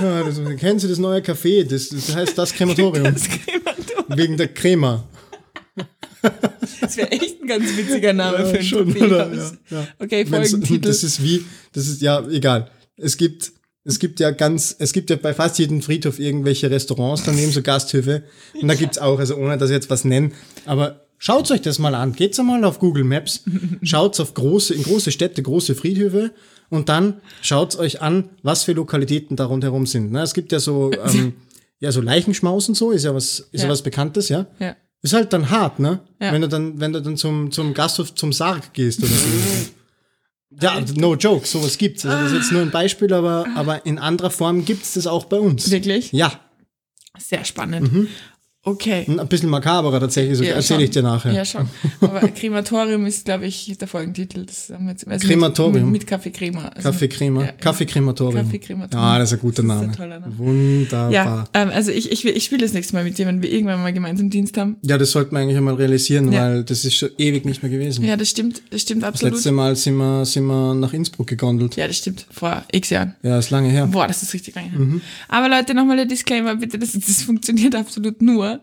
[0.00, 1.64] Ja, das, kennen Sie das neue Café?
[1.64, 3.04] Das, das heißt das Krematorium.
[3.04, 4.18] Das Krematorium.
[4.18, 5.06] Wegen der Crema.
[6.80, 9.32] Das wäre echt ein ganz witziger Name für ein schon, oder?
[9.32, 9.88] Ja, ja.
[9.98, 10.88] Okay, Folgentitel.
[10.88, 12.70] Das ist wie, das ist ja egal.
[12.96, 13.52] Es gibt,
[13.84, 17.62] es gibt ja ganz, es gibt ja bei fast jedem Friedhof irgendwelche Restaurants daneben, so
[17.62, 18.24] Gasthöfe.
[18.60, 20.32] Und da gibt's auch, also ohne dass ich jetzt was nennen,
[20.64, 22.12] aber schaut euch das mal an.
[22.12, 23.44] Geht's einmal auf Google Maps,
[23.82, 26.32] schaut's auf große, in große Städte, große Friedhöfe
[26.68, 30.12] und dann schaut's euch an, was für Lokalitäten da rundherum sind.
[30.12, 30.20] Ne?
[30.22, 31.32] Es gibt ja so, ähm,
[31.80, 33.68] ja, so Leichenschmaus und so, ist ja was, ist ja, Ja.
[33.70, 34.46] was Bekanntes, ja.
[34.58, 34.76] ja.
[35.00, 36.00] Ist halt dann hart, ne?
[36.20, 36.32] Ja.
[36.32, 39.14] Wenn du dann, wenn du dann zum, zum Gasthof, zum Sarg gehst oder so.
[40.62, 42.06] Ja, no joke, sowas gibt's.
[42.06, 45.24] Also das ist jetzt nur ein Beispiel, aber, aber in anderer Form gibt's das auch
[45.24, 45.68] bei uns.
[45.68, 46.12] Wirklich?
[46.12, 46.30] Ja,
[47.18, 47.90] Sehr spannend.
[48.66, 49.04] Okay.
[49.06, 51.32] ein bisschen makaberer tatsächlich, so Ja, erzähle ich dir nachher.
[51.32, 51.68] Ja, schon.
[52.00, 54.46] Aber Krematorium ist, glaube ich, der Folgentitel.
[54.46, 55.84] Das haben wir jetzt, also Krematorium.
[55.90, 56.68] Mit, mit Kaffeecrema.
[56.68, 57.52] Also Kaffeecrema, Ja, ja.
[57.52, 58.44] Kaffeekrematorium.
[58.46, 59.06] Kaffeekrematorium.
[59.06, 60.20] Ja, das ist ein guter Das ist ein Name.
[60.20, 60.38] Name.
[60.38, 61.10] Wunderbar.
[61.12, 61.44] Ja, Ja.
[61.52, 63.82] ähm, also ich, ich, will- ich spiele das nächste Mal mit dir, wenn wir irgendwann
[63.82, 64.76] mal gemeinsam Dienst haben.
[64.82, 66.42] das sollten wir eigentlich einmal realisieren, Ja.
[66.48, 68.04] weil das ist schon ewig nicht mehr gewesen.
[68.04, 69.34] Ja, das stimmt, das stimmt das absolut.
[69.34, 71.76] letzte Mal sind wir, sind wir nach Innsbruck gegondelt.
[71.76, 72.26] Ja, das stimmt.
[72.30, 73.14] Vor x Jahren.
[73.22, 73.86] Ja, ist lange her.
[73.86, 74.70] Boah, das ist richtig lange.
[74.70, 74.78] her.
[74.78, 75.00] Mhm.
[75.28, 78.53] Aber Leute, nochmal der Disclaimer, bitte, das, das funktioniert absolut nur,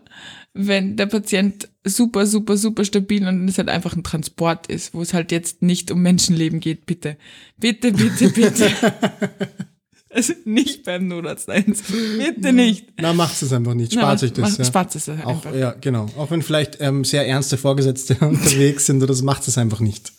[0.54, 5.02] wenn der Patient super, super, super stabil und es halt einfach ein Transport ist, wo
[5.02, 7.16] es halt jetzt nicht um Menschenleben geht, bitte.
[7.58, 8.70] Bitte, bitte, bitte.
[10.10, 11.90] also nicht beim Notarzteinsatz.
[12.18, 12.88] Bitte nicht.
[13.00, 13.92] Na, macht es einfach nicht.
[13.94, 14.50] Spart Na, sich das.
[14.52, 14.64] mach- ja.
[14.64, 15.54] Spart es halt Auch, einfach.
[15.54, 16.06] ja, genau.
[16.16, 20.12] Auch wenn vielleicht ähm, sehr ernste Vorgesetzte unterwegs sind oder so, macht es einfach nicht.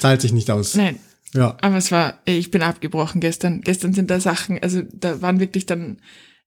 [0.00, 0.74] Zahlt sich nicht aus.
[0.74, 0.98] Nein.
[1.34, 1.56] Ja.
[1.60, 3.60] Aber es war, ich bin abgebrochen gestern.
[3.60, 5.98] Gestern sind da Sachen, also da waren wirklich dann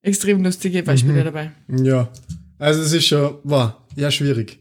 [0.02, 1.52] extrem lustige Beispiele dabei.
[1.68, 2.10] Ja.
[2.60, 4.60] Also es ist schon, war ja schwierig.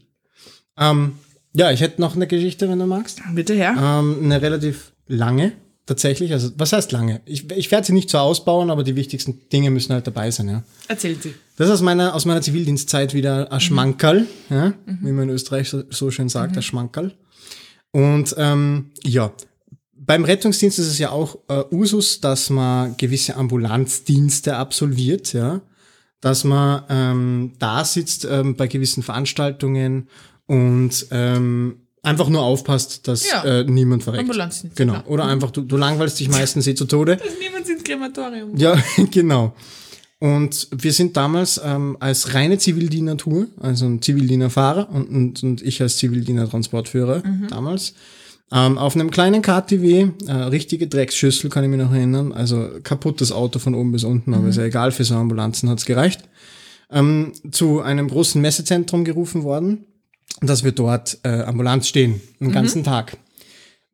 [0.77, 1.13] Ähm,
[1.53, 3.21] ja, ich hätte noch eine Geschichte, wenn du magst.
[3.33, 3.75] Bitte her.
[3.77, 5.51] Ähm, eine relativ lange,
[5.85, 6.31] tatsächlich.
[6.31, 7.21] Also, was heißt lange?
[7.25, 10.47] Ich, ich werde sie nicht so ausbauen, aber die wichtigsten Dinge müssen halt dabei sein,
[10.47, 10.63] ja.
[10.87, 11.33] Erzählen Sie.
[11.57, 15.69] Das ist aus meiner, aus meiner Zivildienstzeit wieder ein Schmankerl, ja, wie man in Österreich
[15.69, 17.13] so, so schön sagt, ein Schmankerl.
[17.91, 19.33] Und ähm, ja,
[19.93, 25.61] beim Rettungsdienst ist es ja auch äh, Usus, dass man gewisse Ambulanzdienste absolviert, ja,
[26.21, 30.07] dass man ähm, da sitzt ähm, bei gewissen Veranstaltungen
[30.47, 33.43] und ähm, einfach nur aufpasst, dass Ja.
[33.43, 34.21] äh, niemand verreckt.
[34.23, 34.93] Ambulanzdienst, Genau.
[34.93, 35.07] klar.
[35.09, 37.19] Oder einfach, du, du langweilst dich meistens eh zu Tode.
[37.21, 38.55] Also niemand ins Krematorium.
[38.57, 39.53] Ja, genau.
[40.21, 45.81] Und wir sind damals ähm, als reine Zivildiener-Tour, also ein Zivildiener-Fahrer und, und, und ich
[45.81, 47.93] als Zivildiener-Transportführer damals,
[48.51, 53.31] ähm, auf einem kleinen KTW, äh, richtige Drecksschüssel, kann ich mich noch erinnern, also kaputtes
[53.31, 56.23] Auto von oben bis unten, aber ist ja egal, für so Ambulanzen hat's gereicht,
[56.91, 59.85] ähm, zu einem großen Messezentrum gerufen worden,
[60.41, 63.17] dass wir dort äh, Ambulanz stehen, den ganzen Tag,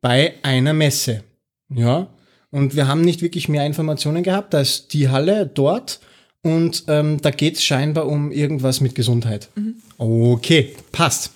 [0.00, 1.22] bei einer Messe.
[1.68, 2.08] Ja,
[2.50, 4.54] und wir haben nicht wirklich mehr Informationen gehabt.
[4.54, 6.00] Da ist die Halle dort
[6.42, 9.48] und ähm, da geht es scheinbar um irgendwas mit Gesundheit.
[9.98, 11.32] Okay, passt.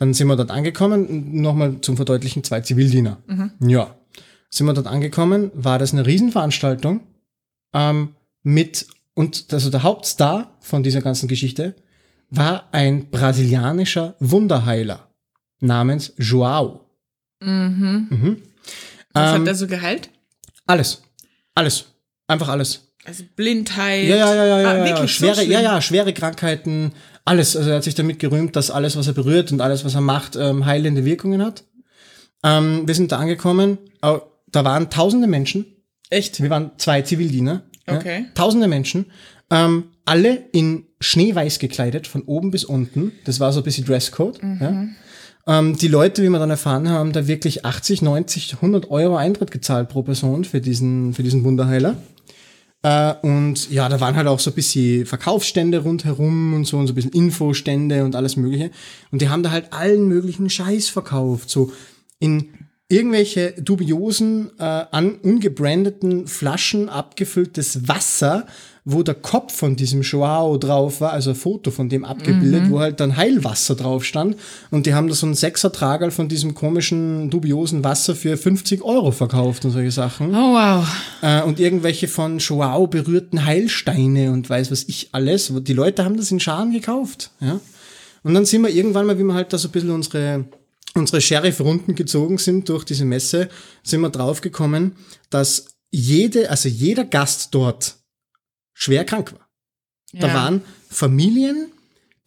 [0.00, 1.40] Dann sind wir dort angekommen.
[1.40, 3.18] Nochmal zum Verdeutlichen, zwei Zivildiener.
[3.60, 3.94] Ja.
[4.48, 7.02] sind wir dort angekommen, war das eine Riesenveranstaltung
[7.72, 11.76] ähm, mit, und also der Hauptstar von dieser ganzen Geschichte
[12.30, 15.08] war ein brasilianischer Wunderheiler
[15.60, 16.80] namens Joao.
[17.40, 18.06] Mhm.
[18.10, 18.42] Mhm.
[19.12, 20.10] Was Ähm, hat er so geheilt?
[20.66, 21.02] Alles.
[21.54, 21.86] Alles.
[22.26, 22.92] Einfach alles.
[23.04, 24.04] Also Blindheit.
[24.08, 24.96] Ja, ja, ja, ja, ja, Ah, ja.
[24.96, 25.50] so Schwere, schlimm?
[25.50, 26.92] ja, ja, schwere Krankheiten,
[27.24, 27.56] alles.
[27.56, 30.00] Also er hat sich damit gerühmt, dass alles, was er berührt und alles, was er
[30.00, 31.64] macht, ähm, heilende Wirkungen hat.
[32.42, 33.78] Ähm, wir sind da angekommen.
[34.00, 35.66] Da waren tausende Menschen.
[36.08, 36.42] Echt?
[36.42, 37.62] Wir waren zwei Zivildiener.
[37.86, 38.22] Okay.
[38.22, 39.06] Ja, tausende Menschen.
[39.50, 43.12] Ähm, alle in schneeweiß gekleidet, von oben bis unten.
[43.24, 44.42] Das war so ein bisschen Dresscode.
[44.42, 44.58] Mhm.
[44.60, 45.58] Ja.
[45.58, 49.50] Ähm, die Leute, wie wir dann erfahren haben, da wirklich 80, 90, 100 Euro Eintritt
[49.50, 51.96] gezahlt pro Person für diesen, für diesen Wunderheiler.
[52.82, 56.86] Äh, und ja, da waren halt auch so ein bisschen Verkaufsstände rundherum und so und
[56.86, 58.70] so ein bisschen Infostände und alles Mögliche.
[59.10, 61.50] Und die haben da halt allen möglichen Scheiß verkauft.
[61.50, 61.72] So
[62.18, 62.48] in
[62.88, 68.46] irgendwelche dubiosen, äh, an, ungebrandeten Flaschen abgefülltes Wasser,
[68.84, 72.80] wo der Kopf von diesem Joao drauf war, also ein Foto von dem abgebildet, wo
[72.80, 74.36] halt dann Heilwasser drauf stand.
[74.70, 79.10] Und die haben da so einen Sechser-Tragerl von diesem komischen, dubiosen Wasser für 50 Euro
[79.10, 80.86] verkauft und solche Sachen Oh, wow.
[81.22, 85.52] äh, und irgendwelche von Joao berührten Heilsteine und weiß was ich alles.
[85.54, 87.30] Die Leute haben das in Scharen gekauft.
[87.40, 87.60] Ja?
[88.22, 90.44] Und dann sind wir irgendwann mal, wie wir halt da so ein bisschen unsere,
[90.94, 93.48] unsere Sheriff-Runden gezogen sind durch diese Messe,
[93.82, 94.92] sind wir draufgekommen,
[95.28, 97.96] dass jede, also jeder Gast dort
[98.80, 99.46] schwer krank war.
[100.12, 100.34] Da Ja.
[100.34, 101.66] waren Familien,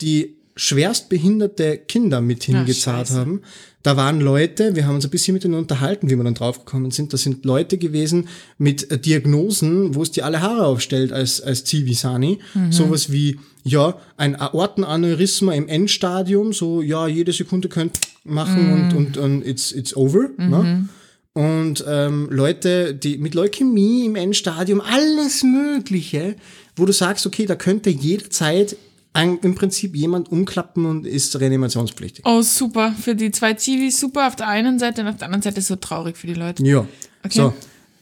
[0.02, 3.20] die schwerstbehinderte Kinder mit hingezahlt Scheiße.
[3.20, 3.42] haben.
[3.82, 6.92] Da waren Leute, wir haben uns ein bisschen mit denen unterhalten, wie wir dann draufgekommen
[6.92, 7.12] sind.
[7.12, 11.66] Das sind Leute gewesen mit äh, Diagnosen, wo es dir alle Haare aufstellt als, als
[11.66, 12.40] Zivisani.
[12.70, 19.18] Sowas wie, ja, ein Aortenaneurysma im Endstadium, so, ja, jede Sekunde könnt machen und, und,
[19.18, 20.30] und it's, it's over.
[20.38, 20.88] Ne?
[21.34, 26.36] Und ähm, Leute, die mit Leukämie im Endstadium, alles Mögliche,
[26.76, 28.78] wo du sagst, okay, da könnte jederzeit
[29.14, 32.26] ein, im Prinzip jemand umklappen und ist reanimationspflichtig.
[32.26, 32.94] Oh, super.
[33.00, 35.76] Für die zwei Zivis super auf der einen Seite und auf der anderen Seite so
[35.76, 36.64] traurig für die Leute.
[36.64, 36.88] Ja.
[37.24, 37.38] Okay.
[37.38, 37.54] So,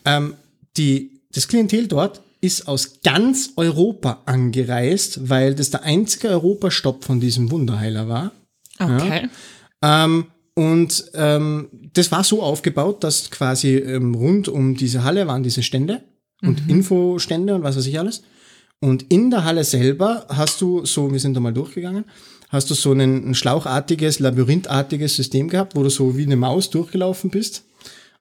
[0.05, 0.35] ähm,
[0.77, 7.19] die, das Klientel dort ist aus ganz Europa angereist, weil das der einzige Europastopp von
[7.19, 8.31] diesem Wunderheiler war.
[8.79, 9.29] Okay.
[9.81, 10.25] Ähm,
[10.61, 15.63] und ähm, das war so aufgebaut, dass quasi ähm, rund um diese Halle waren diese
[15.63, 16.03] Stände
[16.43, 18.21] und Infostände und was weiß ich alles.
[18.79, 22.05] Und in der Halle selber hast du so, wir sind da mal durchgegangen,
[22.49, 26.69] hast du so ein, ein schlauchartiges, labyrinthartiges System gehabt, wo du so wie eine Maus
[26.69, 27.63] durchgelaufen bist.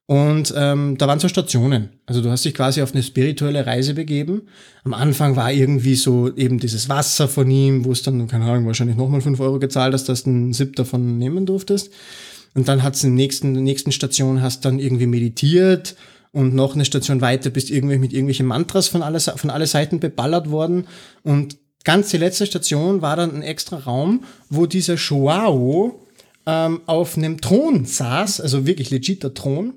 [0.07, 1.91] Und ähm, da waren so Stationen.
[2.07, 4.49] Also du hast dich quasi auf eine spirituelle Reise begeben.
[4.83, 8.67] Am Anfang war irgendwie so eben dieses Wasser von ihm, wo es dann, keine Ahnung,
[8.67, 11.93] wahrscheinlich nochmal fünf Euro gezahlt hast, dass du einen Sip davon nehmen durftest.
[12.55, 15.97] Und dann hat's in der nächsten, nächsten Station hast dann irgendwie meditiert
[16.33, 20.01] und noch eine Station weiter bist irgendwie mit irgendwelchen Mantras von alle, von alle Seiten
[20.01, 20.87] beballert worden.
[21.23, 26.07] Und ganz die letzte Station war dann ein extra Raum, wo dieser Joao
[26.47, 29.75] ähm, auf einem Thron saß, also wirklich legiter Thron.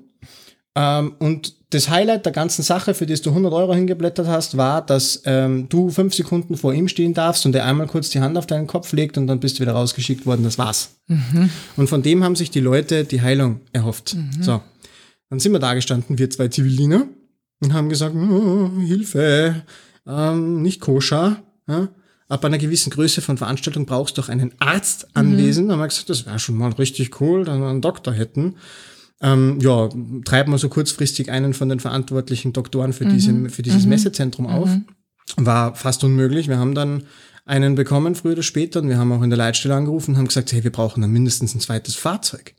[0.76, 4.84] Ähm, und das Highlight der ganzen Sache, für das du 100 Euro hingeblättert hast, war,
[4.84, 8.36] dass ähm, du fünf Sekunden vor ihm stehen darfst und er einmal kurz die Hand
[8.38, 10.44] auf deinen Kopf legt und dann bist du wieder rausgeschickt worden.
[10.44, 10.96] Das war's.
[11.76, 14.16] Und von dem haben sich die Leute die Heilung erhofft.
[14.40, 14.62] So.
[15.30, 17.06] Dann sind wir da gestanden, wir zwei Zivildiener,
[17.60, 19.62] und haben gesagt, "Oh, Hilfe,
[20.06, 21.42] ähm, nicht koscher.
[21.66, 21.88] Ja?
[22.28, 25.68] Ab einer gewissen Größe von Veranstaltung brauchst du auch einen Arzt anwesend.
[25.68, 28.56] Dann haben wir gesagt, das wäre schon mal richtig cool, dass wir einen Doktor hätten.
[29.20, 29.88] Ähm, ja,
[30.24, 34.68] treiben wir so kurzfristig einen von den verantwortlichen Doktoren für, diese, für dieses Messezentrum auf.
[35.36, 36.48] War fast unmöglich.
[36.48, 37.04] Wir haben dann
[37.46, 40.28] einen bekommen, früher oder später, und wir haben auch in der Leitstelle angerufen und haben
[40.28, 42.54] gesagt, hey, wir brauchen dann mindestens ein zweites Fahrzeug.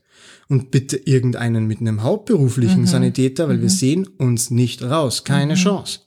[0.48, 5.24] Und bitte irgendeinen mit einem hauptberuflichen Sanitäter, weil wir sehen uns nicht raus.
[5.24, 6.00] Keine Chance.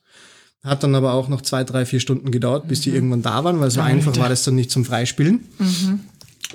[0.63, 3.59] Hat dann aber auch noch zwei, drei, vier Stunden gedauert, bis die irgendwann da waren,
[3.59, 5.45] weil so einfach war das dann nicht zum Freispielen.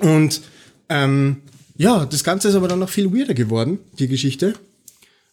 [0.01, 0.41] Und
[0.89, 1.37] ähm,
[1.77, 4.53] ja, das Ganze ist aber dann noch viel weirder geworden, die Geschichte.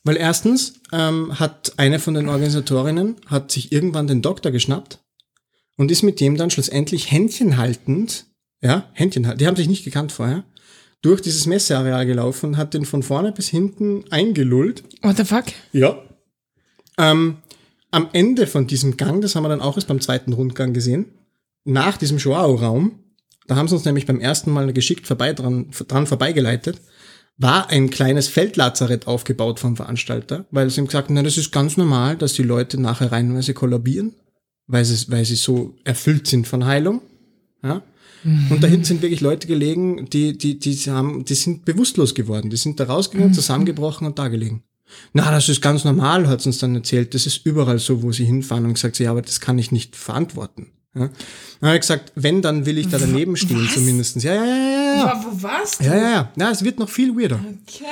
[0.05, 4.99] Weil erstens ähm, hat eine von den Organisatorinnen hat sich irgendwann den Doktor geschnappt
[5.77, 8.27] und ist mit dem dann schlussendlich Händchen haltend,
[8.61, 10.45] ja, Händchen die haben sich nicht gekannt vorher,
[11.03, 14.83] durch dieses Messeareal gelaufen und hat den von vorne bis hinten eingelullt.
[15.03, 15.45] What the fuck?
[15.73, 16.03] Ja.
[16.99, 17.39] Ähm,
[17.91, 21.07] am Ende von diesem Gang, das haben wir dann auch erst beim zweiten Rundgang gesehen,
[21.65, 23.02] nach diesem Joao-Raum,
[23.47, 26.81] da haben sie uns nämlich beim ersten Mal geschickt vorbei dran, dran vorbeigeleitet,
[27.39, 31.51] war ein kleines Feldlazarett aufgebaut vom Veranstalter, weil sie ihm gesagt haben, na, das ist
[31.51, 34.15] ganz normal, dass die Leute nachher reihenweise kollabieren,
[34.67, 37.03] weil sie, weil sie so erfüllt sind von Heilung.
[37.63, 37.83] Ja?
[38.25, 42.51] Und da hinten sind wirklich Leute gelegen, die, die, die haben, die sind bewusstlos geworden.
[42.51, 44.63] Die sind da rausgegangen, zusammengebrochen und da gelegen.
[45.13, 47.15] Na, das ist ganz normal, hat sie uns dann erzählt.
[47.15, 49.97] Das ist überall so, wo sie hinfahren und gesagt, ja, aber das kann ich nicht
[49.97, 50.69] verantworten.
[50.95, 51.09] Ja.
[51.61, 53.75] Dann gesagt, wenn, dann will ich da daneben stehen, Was?
[53.75, 54.25] zumindestens.
[54.25, 55.25] Ja, ja, ja, ja, ja.
[55.25, 55.85] Wo warst du?
[55.85, 56.33] Ja, ja, ja.
[56.37, 57.37] Na, es wird noch viel weirder.
[57.37, 57.85] Okay.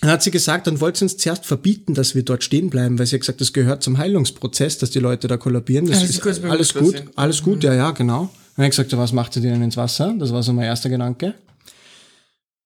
[0.00, 2.98] Dann hat sie gesagt, dann wollte sie uns zuerst verbieten, dass wir dort stehen bleiben,
[2.98, 5.86] weil sie hat gesagt, das gehört zum Heilungsprozess, dass die Leute da kollabieren.
[5.86, 7.04] Das sie ist kurz alles gut.
[7.04, 7.10] Mhm.
[7.16, 8.30] alles gut, ja, ja, genau.
[8.56, 10.14] Dann ich gesagt, ja, was macht sie denn ins Wasser?
[10.18, 11.34] Das war so mein erster Gedanke.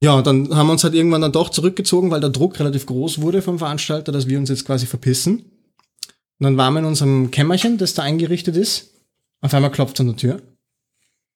[0.03, 3.21] Ja, dann haben wir uns halt irgendwann dann doch zurückgezogen, weil der Druck relativ groß
[3.21, 5.37] wurde vom Veranstalter, dass wir uns jetzt quasi verpissen.
[6.38, 8.92] Und dann waren wir in unserem Kämmerchen, das da eingerichtet ist.
[9.43, 10.41] Auf einmal klopft an der Tür.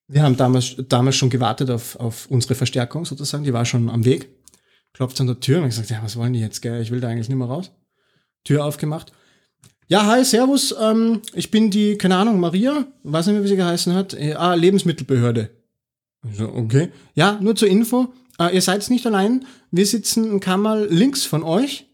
[0.09, 4.05] Wir haben damals, damals schon gewartet auf, auf unsere Verstärkung sozusagen, die war schon am
[4.05, 4.29] Weg.
[4.95, 6.81] Klopft an der Tür und ich gesagt, ja, was wollen die jetzt, gell?
[6.81, 7.73] Ich will da eigentlich nicht mehr raus.
[8.45, 9.12] Tür aufgemacht.
[9.88, 13.57] Ja, hi, servus, ähm, ich bin die, keine Ahnung, Maria, weiß nicht mehr, wie sie
[13.57, 15.51] geheißen hat, äh, ah, Lebensmittelbehörde.
[16.33, 16.90] So, okay.
[17.14, 21.45] Ja, nur zur Info, äh, ihr seid nicht allein, wir sitzen ein Kammerl links von
[21.45, 21.87] euch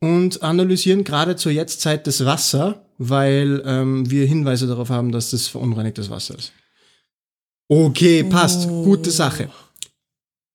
[0.00, 5.48] und analysieren gerade zur Jetztzeit das Wasser, weil ähm, wir Hinweise darauf haben, dass das
[5.48, 6.52] verunreinigtes Wasser ist.
[7.66, 8.84] Okay, passt, Oh.
[8.84, 9.48] gute Sache.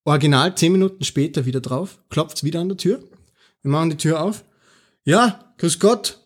[0.04, 3.02] Original, zehn Minuten später wieder drauf, klopft's wieder an der Tür.
[3.62, 4.44] Wir machen die Tür auf.
[5.04, 6.20] Ja, grüß Gott.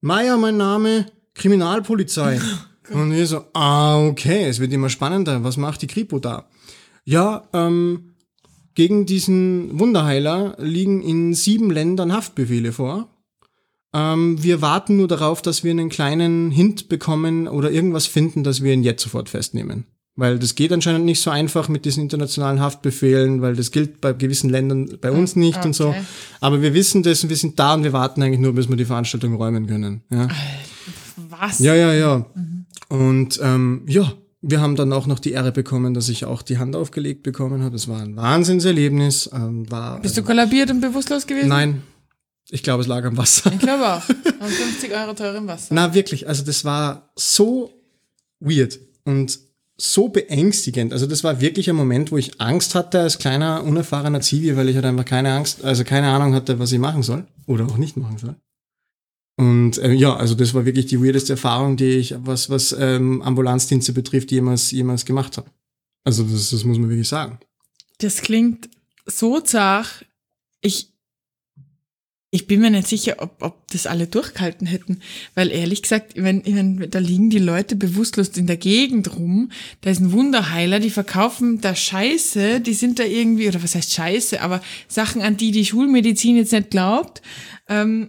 [0.00, 2.40] Meier, mein Name, Kriminalpolizei.
[2.90, 5.44] Und wir so, ah, okay, es wird immer spannender.
[5.44, 6.48] Was macht die Kripo da?
[7.04, 8.14] Ja, ähm,
[8.74, 13.08] gegen diesen Wunderheiler liegen in sieben Ländern Haftbefehle vor.
[13.94, 18.62] Ähm, wir warten nur darauf, dass wir einen kleinen Hint bekommen oder irgendwas finden, dass
[18.62, 19.84] wir ihn jetzt sofort festnehmen.
[20.14, 24.12] Weil das geht anscheinend nicht so einfach mit diesen internationalen Haftbefehlen, weil das gilt bei
[24.12, 25.88] gewissen Ländern bei uns nicht und so.
[25.88, 26.02] okay.
[26.40, 28.76] Aber wir wissen das und wir sind da und wir warten eigentlich nur, bis wir
[28.76, 30.02] die Veranstaltung räumen können.
[30.10, 30.28] Ja,
[31.30, 31.60] Was?
[31.60, 31.94] ja, ja.
[31.94, 32.26] ja.
[32.90, 36.58] Und ähm, ja, wir haben dann auch noch die Ehre bekommen, dass ich auch die
[36.58, 37.76] Hand aufgelegt bekommen habe.
[37.76, 39.30] Es war ein Wahnsinnserlebnis.
[39.32, 41.48] Ähm, war, Bist du kollabiert und bewusstlos gewesen?
[41.48, 41.82] Nein,
[42.50, 43.52] ich glaube, es lag am Wasser.
[43.52, 44.08] Ich glaube auch.
[44.40, 45.74] Und 50 Euro teurem Wasser.
[45.74, 46.28] Na, wirklich.
[46.28, 47.72] Also, das war so
[48.40, 49.38] weird und
[49.76, 50.92] so beängstigend.
[50.92, 54.68] Also, das war wirklich ein Moment, wo ich Angst hatte als kleiner, unerfahrener Zivi, weil
[54.68, 57.76] ich halt einfach keine Angst, also keine Ahnung hatte, was ich machen soll oder auch
[57.76, 58.36] nicht machen soll.
[59.36, 63.22] Und äh, ja, also das war wirklich die weirdeste Erfahrung, die ich, was, was ähm,
[63.22, 65.50] Ambulanzdienste betrifft, jemals, jemals gemacht habe.
[66.04, 67.38] Also das, das muss man wirklich sagen.
[67.98, 68.68] Das klingt
[69.06, 70.06] so zart.
[70.60, 70.91] Ich,
[72.34, 75.00] ich bin mir nicht sicher, ob, ob das alle durchgehalten hätten.
[75.34, 79.52] Weil ehrlich gesagt, wenn, wenn, da liegen die Leute bewusstlos in der Gegend rum.
[79.82, 83.92] Da ist ein Wunderheiler, die verkaufen da Scheiße, die sind da irgendwie, oder was heißt
[83.92, 87.20] Scheiße, aber Sachen, an die die Schulmedizin jetzt nicht glaubt.
[87.68, 88.08] Ähm,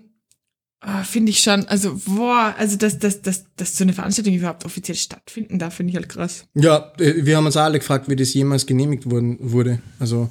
[0.79, 4.63] ah, finde ich schon, also, boah, also, dass, dass, dass, dass so eine Veranstaltung überhaupt
[4.63, 6.45] offiziell stattfinden darf, finde ich halt krass.
[6.53, 9.81] Ja, äh, wir haben uns alle gefragt, wie das jemals genehmigt wurden, wurde.
[9.99, 10.29] Also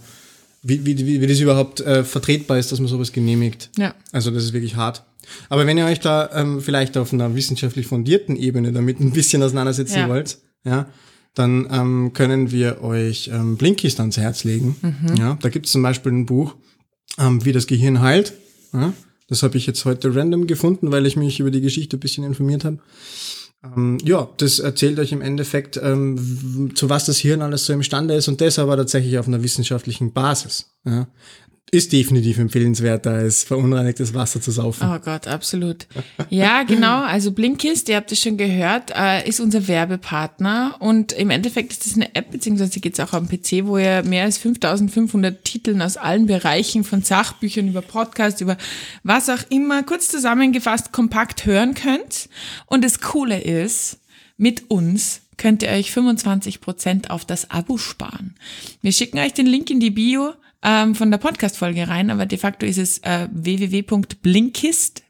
[0.63, 3.71] wie, wie, wie, wie das überhaupt äh, vertretbar ist, dass man sowas genehmigt.
[3.79, 3.95] Ja.
[4.13, 5.05] Also das ist wirklich hart.
[5.49, 9.43] Aber wenn ihr euch da ähm, vielleicht auf einer wissenschaftlich fundierten Ebene damit ein bisschen
[9.43, 10.09] auseinandersetzen Ja.
[10.09, 10.89] wollt, ja,
[11.35, 14.77] dann ähm, können wir euch ähm, Blinkist ans Herz legen.
[15.19, 16.55] Ja, da gibt es zum Beispiel ein Buch,
[17.19, 18.35] ähm, wie das Gehirn heilt.
[18.73, 18.93] Ja,
[19.29, 22.25] das habe ich jetzt heute random gefunden, weil ich mich über die Geschichte ein bisschen
[22.25, 22.79] informiert habe.
[23.65, 28.15] Ähm, ja, das erzählt euch im Endeffekt, ähm, zu was das Hirn alles so imstande
[28.15, 30.75] ist und das aber tatsächlich auf einer wissenschaftlichen Basis.
[30.85, 31.07] Ja.
[31.71, 34.87] Ist definitiv empfehlenswerter, als verunreinigtes Wasser zu saufen.
[34.87, 35.87] Oh Gott, absolut.
[36.29, 37.03] Ja, genau.
[37.03, 41.87] Also Blinkist, ihr habt es schon gehört, äh, ist unser Werbepartner und im Endeffekt ist
[41.87, 45.81] das eine App, beziehungsweise geht es auch am PC, wo ihr mehr als 5500 Titeln
[45.81, 48.59] aus allen Bereichen von Sachbüchern über Podcast, über
[49.03, 52.29] was auch immer, kurz zusammengefasst, kompakt hören könnt.
[52.67, 53.99] Und das Coole ist,
[54.37, 58.35] mit uns könnt ihr euch 25% auf das Abo sparen.
[58.83, 62.39] Wir schicken euch den Link in die Bio ähm, von der Podcast-Folge rein, aber de
[62.39, 65.03] facto ist es äh, www.blinkist,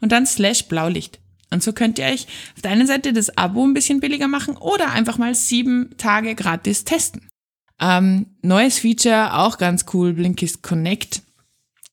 [0.00, 1.18] und dann slash Blaulicht.
[1.50, 4.56] Und so könnt ihr euch auf der einen Seite das Abo ein bisschen billiger machen
[4.56, 7.28] oder einfach mal sieben Tage gratis testen.
[7.78, 11.22] Ähm, neues Feature, auch ganz cool, Blinkist Connect.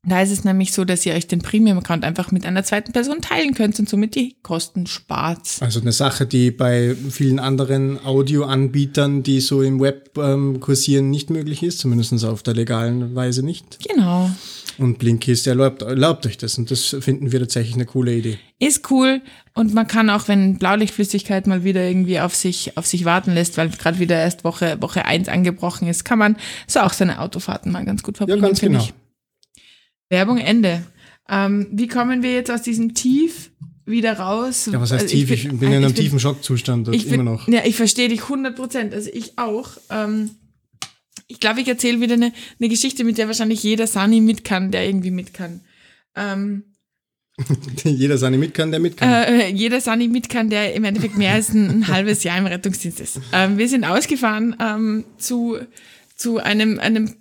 [0.07, 3.19] Da ist es nämlich so, dass ihr euch den Premium-Account einfach mit einer zweiten Person
[3.19, 5.57] teilen könnt und somit die Kosten spart.
[5.59, 11.29] Also eine Sache, die bei vielen anderen Audioanbietern, die so im Web ähm, kursieren, nicht
[11.29, 13.79] möglich ist, zumindest auf der legalen Weise nicht.
[13.85, 14.31] Genau.
[14.77, 18.39] Und Blinkist erlaubt, erlaubt euch das und das finden wir tatsächlich eine coole Idee.
[18.59, 19.21] Ist cool
[19.53, 23.57] und man kann auch, wenn Blaulichtflüssigkeit mal wieder irgendwie auf sich, auf sich warten lässt,
[23.57, 27.73] weil gerade wieder erst Woche, Woche eins angebrochen ist, kann man so auch seine Autofahrten
[27.73, 28.41] mal ganz gut verbringen.
[28.41, 28.85] ganz finde genau.
[28.85, 28.93] Ich.
[30.09, 30.83] Werbung Ende.
[31.29, 33.51] Ähm, wie kommen wir jetzt aus diesem Tief
[33.85, 34.67] wieder raus?
[34.71, 35.31] Ja, was heißt Also tief?
[35.31, 37.47] Ich bin, in einem ich tiefen Schockzustand ich immer bin, noch.
[37.47, 38.93] Ja, ich verstehe dich 100 Prozent.
[38.93, 39.71] Also ich auch.
[39.89, 40.31] Ähm,
[41.27, 44.71] Ich glaube, ich erzähle wieder eine, eine Geschichte, mit der wahrscheinlich jeder Sani mit kann,
[44.71, 45.61] der irgendwie mit kann.
[46.15, 46.63] Ähm,
[47.85, 49.09] Jeder Sani mit kann, der mit kann.
[49.09, 52.45] äh, jeder Sani mit kann, der im Endeffekt mehr als ein, ein halbes Jahr im
[52.47, 53.21] Rettungsdienst ist.
[53.31, 55.57] Ähm, wir sind ausgefahren ähm, zu,
[56.17, 57.15] zu einem, einem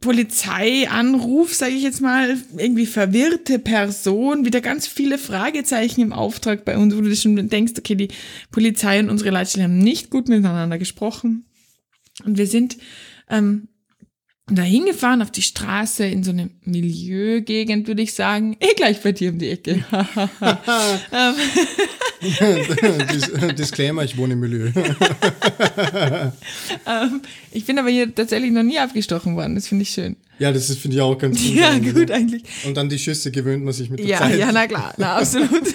[0.00, 6.78] Polizeianruf, sage ich jetzt mal, irgendwie verwirrte Person, wieder ganz viele Fragezeichen im Auftrag bei
[6.78, 8.08] uns, wo du schon denkst, okay, die
[8.50, 11.44] Polizei und unsere Leitstelle haben nicht gut miteinander gesprochen.
[12.24, 12.78] Und wir sind
[13.28, 13.68] ähm,
[14.56, 18.56] da hingefahren auf die Straße in so eine Milieugegend, würde ich sagen.
[18.60, 19.84] Eh gleich bei dir um die Ecke.
[23.12, 24.66] Dis Disclaimer, ich wohne im Milieu.
[26.86, 27.20] ähm,
[27.52, 29.54] ich bin aber hier tatsächlich noch nie abgestochen worden.
[29.54, 30.16] Das finde ich schön.
[30.38, 31.94] Ja, das finde ich auch ganz Ja, unangenehm.
[31.94, 32.42] gut eigentlich.
[32.66, 34.38] Und dann die Schüsse gewöhnt man sich mit der Ja, Zeit.
[34.38, 35.50] ja, na klar, na absolut.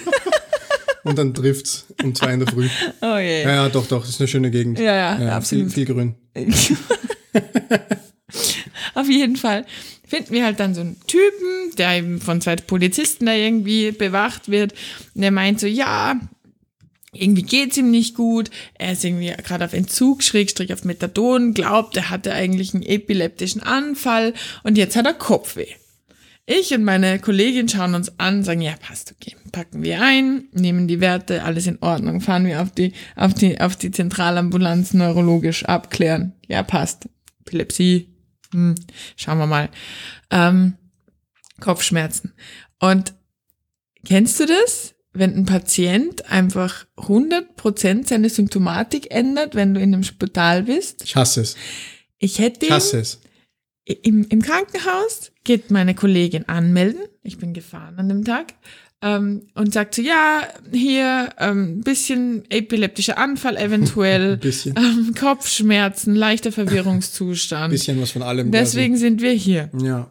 [1.04, 2.68] Und dann trifft's um zwei in der Früh.
[3.00, 3.42] Oh je.
[3.44, 4.80] Ja, ja, doch, doch, das ist eine schöne Gegend.
[4.80, 5.72] Ja, ja, absolut.
[5.72, 6.14] Viel, viel grün.
[9.00, 9.66] Auf jeden Fall
[10.08, 14.50] finden wir halt dann so einen Typen, der eben von zwei Polizisten da irgendwie bewacht
[14.50, 14.72] wird.
[15.14, 16.18] Und der meint so, ja,
[17.12, 18.50] irgendwie geht's ihm nicht gut.
[18.78, 23.62] Er ist irgendwie gerade auf Entzug, Schrägstrich auf Methadon, glaubt, er hatte eigentlich einen epileptischen
[23.62, 24.32] Anfall
[24.62, 25.68] und jetzt hat er Kopfweh.
[26.46, 29.34] Ich und meine Kollegin schauen uns an, sagen, ja, passt, okay.
[29.52, 33.60] Packen wir ein, nehmen die Werte, alles in Ordnung, fahren wir auf die, auf die,
[33.60, 36.34] auf die Zentralambulanz neurologisch abklären.
[36.46, 37.08] Ja, passt.
[37.44, 38.15] Epilepsie,
[38.52, 38.74] hm,
[39.16, 39.68] schauen wir mal.
[40.30, 40.74] Ähm,
[41.60, 42.32] Kopfschmerzen.
[42.78, 43.14] Und
[44.04, 44.94] kennst du das?
[45.12, 51.04] Wenn ein Patient einfach 100% seine Symptomatik ändert, wenn du in einem Spital bist.
[51.04, 51.56] Ich hasse es.
[52.18, 53.20] Ich hätte Ich hasse es.
[53.84, 57.00] im, im Krankenhaus geht meine Kollegin anmelden.
[57.22, 58.52] Ich bin gefahren an dem Tag.
[59.02, 60.42] Ähm, und sagt so, ja,
[60.72, 64.74] hier ähm, bisschen epileptischer Anfall eventuell, Ein bisschen.
[64.76, 67.70] ähm, Kopfschmerzen, leichter Verwirrungszustand.
[67.72, 68.50] bisschen was von allem.
[68.52, 69.68] Deswegen sind wir hier.
[69.68, 69.86] Quasi.
[69.86, 70.10] Ja.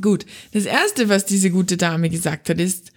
[0.00, 2.92] Gut, das Erste, was diese gute Dame gesagt hat, ist,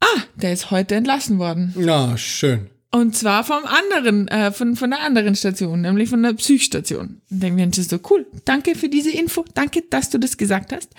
[0.00, 1.72] ah, der ist heute entlassen worden.
[1.78, 2.68] Ja, schön.
[2.90, 7.20] Und zwar vom anderen, äh, von, von der anderen Station, nämlich von der Psychstation.
[7.30, 10.72] Und denken wir uns so, cool, danke für diese Info, danke, dass du das gesagt
[10.72, 10.90] hast.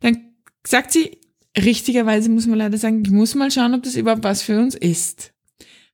[0.00, 0.18] Dann
[0.66, 1.18] sagt sie,
[1.56, 4.74] richtigerweise muss man leider sagen, ich muss mal schauen, ob das überhaupt was für uns
[4.74, 5.32] ist.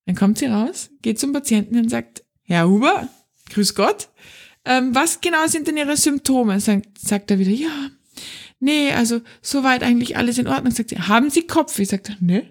[0.06, 3.08] Dann kommt sie raus, geht zum Patienten und sagt, Herr Huber,
[3.50, 4.08] grüß Gott,
[4.64, 6.60] ähm, was genau sind denn Ihre Symptome?
[6.60, 7.90] Sagt, sagt er wieder, ja,
[8.60, 10.72] nee, also soweit eigentlich alles in Ordnung.
[10.72, 11.84] Sagt sie, haben Sie Kopfweh?
[11.84, 12.44] Sagt er, nee.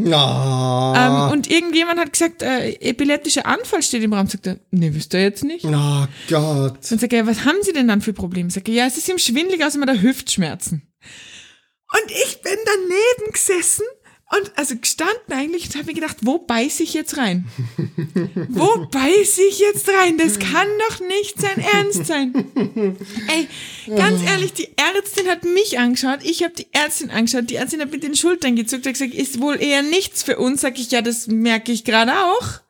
[0.00, 1.26] Na.
[1.26, 4.28] Ähm, und irgendjemand hat gesagt, äh, epileptischer Anfall steht im Raum.
[4.28, 5.64] Sagt er, nee, wisst ihr jetzt nicht.
[5.64, 6.78] oh Gott.
[6.90, 8.50] Dann sagt er, was haben Sie denn dann für Probleme?
[8.50, 10.82] Sagt er, ja, es ist ihm schwindelig aus immer der Hüftschmerzen.
[11.92, 13.84] Und ich bin daneben gesessen
[14.36, 17.48] und also gestanden eigentlich und habe mir gedacht, wo beiß ich jetzt rein?
[18.50, 20.18] Wo beiß ich jetzt rein?
[20.18, 22.96] Das kann doch nicht sein Ernst sein.
[23.28, 23.48] Ey,
[23.96, 27.90] ganz ehrlich, die Ärztin hat mich angeschaut, ich habe die Ärztin angeschaut, die Ärztin hat
[27.90, 30.60] mit den Schultern gezuckt, hat gesagt, ist wohl eher nichts für uns.
[30.60, 32.60] Sag ich, ja, das merke ich gerade auch.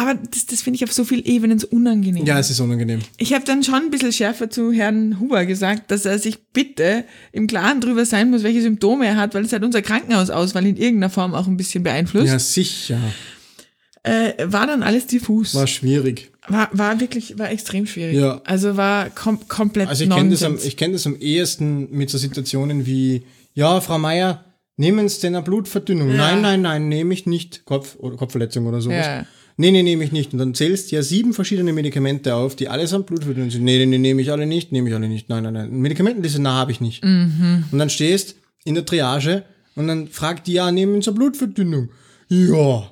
[0.00, 2.24] Aber das, das finde ich auf so vielen Ebenen so unangenehm.
[2.24, 3.00] Ja, es ist unangenehm.
[3.18, 7.04] Ich habe dann schon ein bisschen schärfer zu Herrn Huber gesagt, dass er sich bitte
[7.32, 10.76] im Klaren drüber sein muss, welche Symptome er hat, weil es hat unser Krankenhausauswahl in
[10.78, 12.28] irgendeiner Form auch ein bisschen beeinflusst.
[12.28, 12.98] Ja, sicher.
[14.02, 15.54] Äh, war dann alles diffus.
[15.54, 16.30] War schwierig.
[16.48, 18.16] War, war wirklich, war extrem schwierig.
[18.16, 18.40] Ja.
[18.46, 22.08] Also war kom komplett Also ich kenne das, am- ich kenn das am ehesten mit
[22.08, 24.46] so Situationen wie, ja, Frau Meier,
[24.78, 26.16] nehmen Sie denn eine Blutverdünnung?
[26.16, 27.66] Nein, nein, nein, nehme ich nicht.
[27.66, 29.04] Kopf oder Kopfverletzung oder sowas.
[29.06, 29.26] Ja.
[29.60, 30.32] Nee, nee, nehme ich nicht.
[30.32, 33.62] Und dann zählst du ja sieben verschiedene Medikamente auf, die allesamt Blutverdünnung sind.
[33.62, 35.28] Nee, nee, nee, nehme ich alle nicht, nehme ich alle nicht.
[35.28, 35.70] Nein, nein, nein.
[35.70, 37.04] Medikamentenliste, na, habe ich nicht.
[37.04, 37.64] Mhm.
[37.70, 39.44] Und dann stehst in der Triage
[39.74, 41.90] und dann fragt die, ja, nehmen Sie eine Blutverdünnung?
[42.30, 42.90] Ja.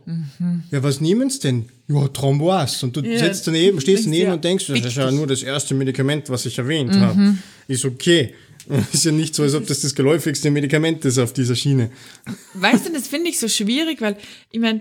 [0.70, 1.64] Ja, was nehmen Sie denn?
[1.88, 2.82] Ja, Thromboas.
[2.82, 3.12] Und du Mhm.
[3.12, 6.28] Ja, sitzt daneben, stehst daneben ja, und denkst, das ist ja nur das erste Medikament,
[6.28, 7.00] was ich erwähnt Mhm.
[7.00, 7.34] habe.
[7.66, 8.34] Ist okay.
[8.92, 11.88] Ist ja nicht so, als ob das das geläufigste Medikament ist auf dieser Schiene.
[12.52, 14.16] Weißt du, das finde ich so schwierig, weil
[14.50, 14.80] ich meine,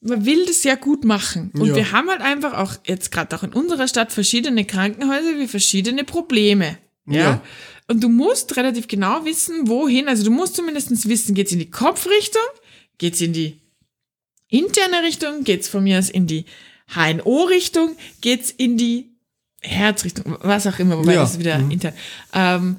[0.00, 1.50] man will das ja gut machen.
[1.54, 1.76] Und Ja.
[1.76, 6.04] wir haben halt einfach auch jetzt gerade auch in unserer Stadt verschiedene Krankenhäuser wie verschiedene
[6.04, 6.78] Probleme.
[7.06, 7.14] Ja.
[7.16, 7.42] Ja.
[7.88, 10.08] Und du musst relativ genau wissen, wohin.
[10.08, 12.42] Also du musst zumindest wissen, geht's in die Kopfrichtung,
[12.98, 13.60] geht's in die
[14.48, 16.44] interne Richtung, geht's von mir aus in die
[16.94, 19.10] HNO-Richtung, geht's in die
[19.60, 21.20] Herzrichtung, was auch immer, wobei Ja.
[21.22, 21.94] das ist wieder intern.
[22.32, 22.76] Ähm,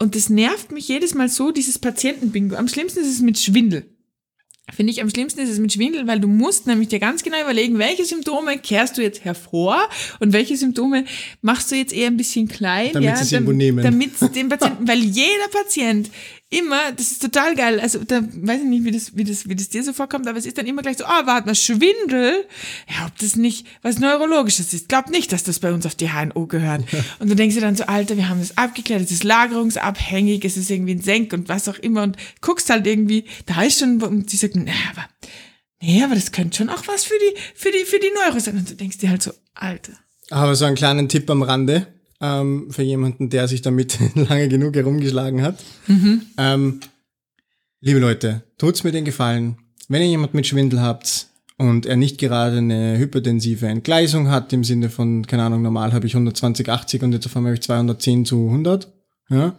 [0.00, 2.56] und das nervt mich jedes Mal so, dieses Patientenbingo.
[2.56, 3.88] Am schlimmsten ist es mit Schwindel.
[4.74, 7.40] Finde ich am schlimmsten ist es mit Schwindel, weil du musst nämlich dir ganz genau
[7.40, 9.78] überlegen, welche Symptome kehrst du jetzt hervor
[10.20, 11.04] und welche Symptome
[11.40, 13.82] machst du jetzt eher ein bisschen klein, Damit ja, sie es irgendwo nehmen.
[13.82, 16.10] damit dem Patienten, weil jeder Patient
[16.50, 17.78] immer, das ist total geil.
[17.80, 20.38] Also da weiß ich nicht, wie das, wie das, wie das dir so vorkommt, aber
[20.38, 22.46] es ist dann immer gleich so, ah, oh, warte mal, Schwindel.
[22.88, 24.88] Ja, ob das nicht was Neurologisches ist.
[24.88, 26.84] Glaub nicht, dass das bei uns auf die HNO gehört.
[27.18, 30.56] Und du denkst dir dann so, Alter, wir haben das abgeklärt, es ist lagerungsabhängig, es
[30.56, 34.02] ist irgendwie ein Senk und was auch immer und guckst halt irgendwie, da ist schon,
[34.02, 35.06] und sie sagt, na, aber,
[35.82, 38.56] nee, aber das könnte schon auch was für die, für die, für die Neuro sein.
[38.56, 39.92] Und du denkst dir halt so, Alter.
[40.30, 44.74] Aber so einen kleinen Tipp am Rande ähm, für jemanden, der sich damit lange genug
[44.74, 45.62] herumgeschlagen hat.
[45.86, 46.22] Mhm.
[46.36, 46.80] Ähm,
[47.80, 49.56] liebe Leute, tut's mir den Gefallen,
[49.88, 54.64] wenn ihr jemand mit Schwindel habt und er nicht gerade eine hypertensive Entgleisung hat, im
[54.64, 57.64] Sinne von, keine Ahnung, normal habe ich 120, 80 und jetzt auf einmal habe ich
[57.64, 58.92] 210 zu 100,
[59.30, 59.56] ja,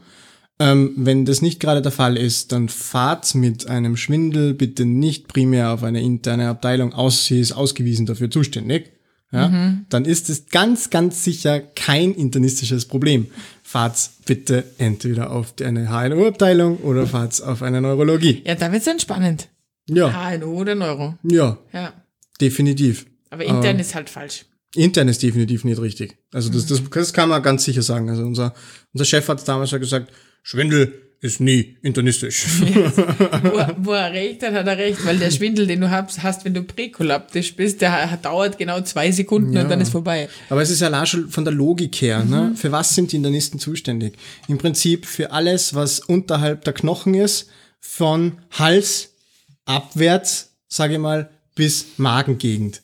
[0.61, 5.29] ähm, wenn das nicht gerade der Fall ist, dann fahrt mit einem Schwindel bitte nicht
[5.29, 8.98] primär auf eine interne Abteilung aus, sie ist ausgewiesen dafür zuständig
[9.31, 9.85] ja, mhm.
[9.89, 13.27] dann ist es ganz, ganz sicher kein internistisches Problem.
[13.61, 18.41] Fahrt's bitte entweder auf eine HNO-Abteilung oder fahrt's auf eine Neurologie.
[18.45, 19.49] Ja, da wird's dann spannend.
[19.87, 20.11] Ja.
[20.11, 21.15] HNO oder Neuro.
[21.23, 21.59] Ja.
[21.71, 21.93] Ja.
[22.41, 23.05] Definitiv.
[23.29, 24.45] Aber intern äh, ist halt falsch.
[24.75, 26.17] Intern ist definitiv nicht richtig.
[26.31, 28.09] Also das, das, das kann man ganz sicher sagen.
[28.09, 28.53] Also unser,
[28.93, 30.11] unser Chef hat damals ja gesagt,
[30.41, 32.45] Schwindel ist nie internistisch.
[32.69, 32.97] Yes.
[32.97, 36.45] Wo, wo, er recht hat, hat er recht, weil der Schwindel, den du hast, hast
[36.45, 39.63] wenn du präkolaptisch bist, der dauert genau zwei Sekunden ja.
[39.63, 40.29] und dann ist vorbei.
[40.49, 42.19] Aber es ist ja allein schon von der Logik her.
[42.19, 42.25] Ne?
[42.25, 42.31] Mhm.
[42.31, 42.55] Ne?
[42.55, 44.13] Für was sind die Internisten zuständig?
[44.47, 47.49] Im Prinzip für alles, was unterhalb der Knochen ist,
[47.79, 49.09] von Hals
[49.65, 52.81] abwärts, sage ich mal, bis Magengegend.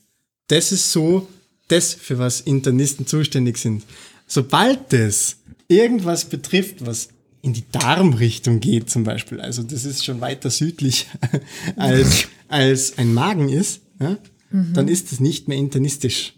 [0.48, 1.28] Das ist so
[1.68, 3.84] das, für was Internisten zuständig sind.
[4.28, 7.10] Sobald das irgendwas betrifft, was
[7.46, 11.06] in die Darmrichtung geht zum Beispiel, also das ist schon weiter südlich
[11.76, 14.18] als, als ein Magen ist, ja,
[14.50, 14.74] mhm.
[14.74, 16.34] dann ist es nicht mehr internistisch.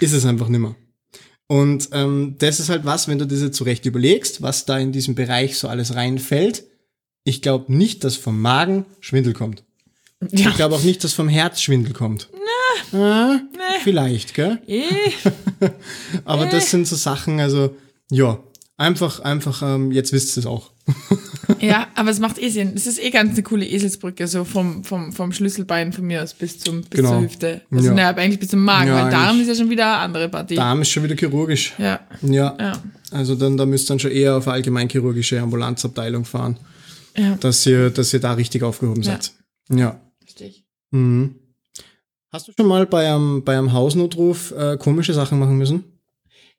[0.00, 0.74] Ist es einfach nimmer.
[1.46, 4.90] Und ähm, das ist halt was, wenn du das jetzt zurecht überlegst, was da in
[4.90, 6.64] diesem Bereich so alles reinfällt.
[7.22, 9.62] Ich glaube nicht, dass vom Magen Schwindel kommt.
[10.32, 10.50] Ja.
[10.50, 12.28] Ich glaube auch nicht, dass vom Herz Schwindel kommt.
[12.90, 13.80] Na, äh, nee.
[13.84, 14.60] Vielleicht, gell?
[14.66, 14.82] Eh.
[16.24, 16.50] Aber eh.
[16.50, 17.76] das sind so Sachen, also
[18.10, 18.42] ja,
[18.80, 20.70] Einfach, einfach, ähm, jetzt wisst ihr es auch.
[21.60, 22.74] ja, aber es macht eh Sinn.
[22.76, 26.32] Es ist eh ganz eine coole Eselsbrücke, so vom, vom, vom Schlüsselbein von mir aus
[26.32, 27.10] bis, zum, bis genau.
[27.10, 27.62] zur Hüfte.
[27.72, 27.94] Also, ja.
[27.94, 30.54] naja, eigentlich bis zum Magen, ja, weil Darm ist ja schon wieder eine andere Partie.
[30.54, 31.74] Darm ist schon wieder chirurgisch.
[31.76, 31.98] Ja.
[32.22, 32.56] Ja.
[32.60, 32.82] ja.
[33.10, 36.56] Also dann, da müsst ihr dann schon eher auf allgemeinchirurgische Ambulanzabteilung fahren.
[37.16, 37.34] Ja.
[37.34, 39.32] Dass ihr, dass ihr da richtig aufgehoben seid.
[39.70, 40.00] Ja.
[40.22, 40.64] Richtig.
[40.92, 41.34] Mhm.
[42.30, 45.97] Hast du schon mal bei einem, bei einem Hausnotruf äh, komische Sachen machen müssen?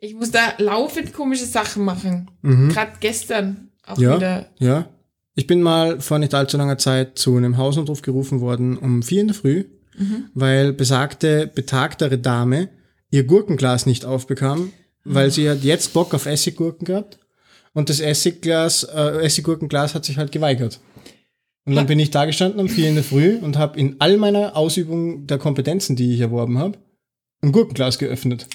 [0.02, 2.32] Ich muss da laufend komische Sachen machen.
[2.42, 2.70] Mhm.
[2.70, 4.50] Gerade gestern auch ja, wieder.
[4.60, 4.90] Ja.
[5.36, 9.22] Ich bin mal vor nicht allzu langer Zeit zu einem Hausnotruf gerufen worden um vier
[9.22, 9.66] in der Früh,
[9.98, 10.26] mhm.
[10.34, 12.70] weil besagte, betagtere Dame
[13.12, 14.72] ihr Gurkenglas nicht aufbekam,
[15.04, 15.32] weil mhm.
[15.32, 17.20] sie hat jetzt Bock auf Essiggurken gehabt
[17.74, 20.80] und das Essigglas, äh, Essiggurkenglas hat sich halt geweigert.
[21.66, 24.18] Und dann bin ich da gestanden um vier in der Früh und habe in all
[24.18, 26.80] meiner Ausübung der Kompetenzen, die ich erworben habe,
[27.42, 28.48] ein Gurkenglas geöffnet.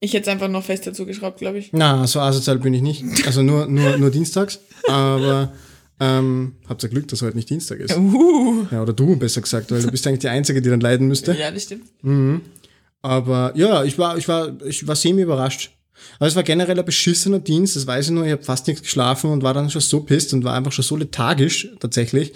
[0.00, 1.70] Ich hätte es einfach noch fest dazu geschraubt, glaube ich.
[1.72, 3.04] Na, so asozial bin ich nicht.
[3.26, 4.58] Also nur, nur, nur dienstags.
[4.88, 5.52] Aber
[6.00, 7.94] ähm, habt ihr Glück, dass heute nicht Dienstag ist.
[7.96, 8.66] Uh.
[8.70, 11.34] Ja, oder du, besser gesagt, weil du bist eigentlich die Einzige, die dann leiden müsste.
[11.34, 11.84] Ja, das stimmt.
[12.02, 12.40] Mhm.
[13.02, 15.70] Aber ja, ich war, ich war, ich war semi überrascht.
[16.18, 18.82] Aber es war generell ein beschissener Dienst, das weiß ich nur, ich habe fast nichts
[18.82, 22.32] geschlafen und war dann schon so pisst und war einfach schon so lethargisch tatsächlich,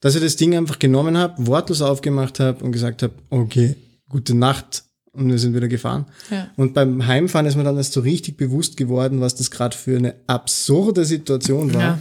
[0.00, 3.76] dass ich das Ding einfach genommen habe, wortlos aufgemacht habe und gesagt habe, okay,
[4.08, 4.83] gute Nacht,
[5.14, 6.06] und wir sind wieder gefahren.
[6.30, 6.48] Ja.
[6.56, 9.96] Und beim Heimfahren ist mir dann erst so richtig bewusst geworden, was das gerade für
[9.96, 11.80] eine absurde Situation war.
[11.80, 11.98] Ja.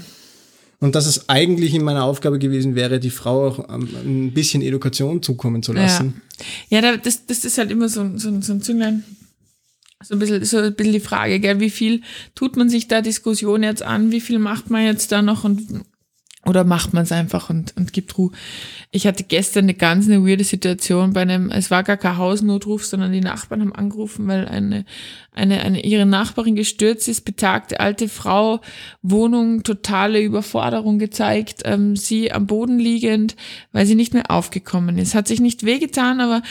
[0.80, 5.24] Und dass es eigentlich in meiner Aufgabe gewesen wäre, die Frau auch ein bisschen Education
[5.24, 6.22] zukommen zu lassen.
[6.68, 9.04] Ja, ja das, das ist halt immer so, so, so ein Zünglein.
[10.04, 11.62] So ein, bisschen, so ein bisschen die Frage, gell?
[11.62, 12.02] wie viel
[12.36, 15.86] tut man sich da Diskussion jetzt an, wie viel macht man jetzt da noch und
[16.46, 18.32] oder macht man es einfach und, und gibt Ruhe.
[18.92, 22.86] Ich hatte gestern eine ganz eine weirde Situation bei einem, es war gar kein Hausnotruf,
[22.86, 24.86] sondern die Nachbarn haben angerufen, weil eine,
[25.32, 28.60] eine, eine ihre Nachbarin gestürzt ist, betagte alte Frau,
[29.02, 33.38] Wohnung, totale Überforderung gezeigt, ähm, sie am Boden liegend,
[33.72, 35.16] weil sie nicht mehr aufgekommen ist.
[35.16, 36.42] Hat sich nicht wehgetan, aber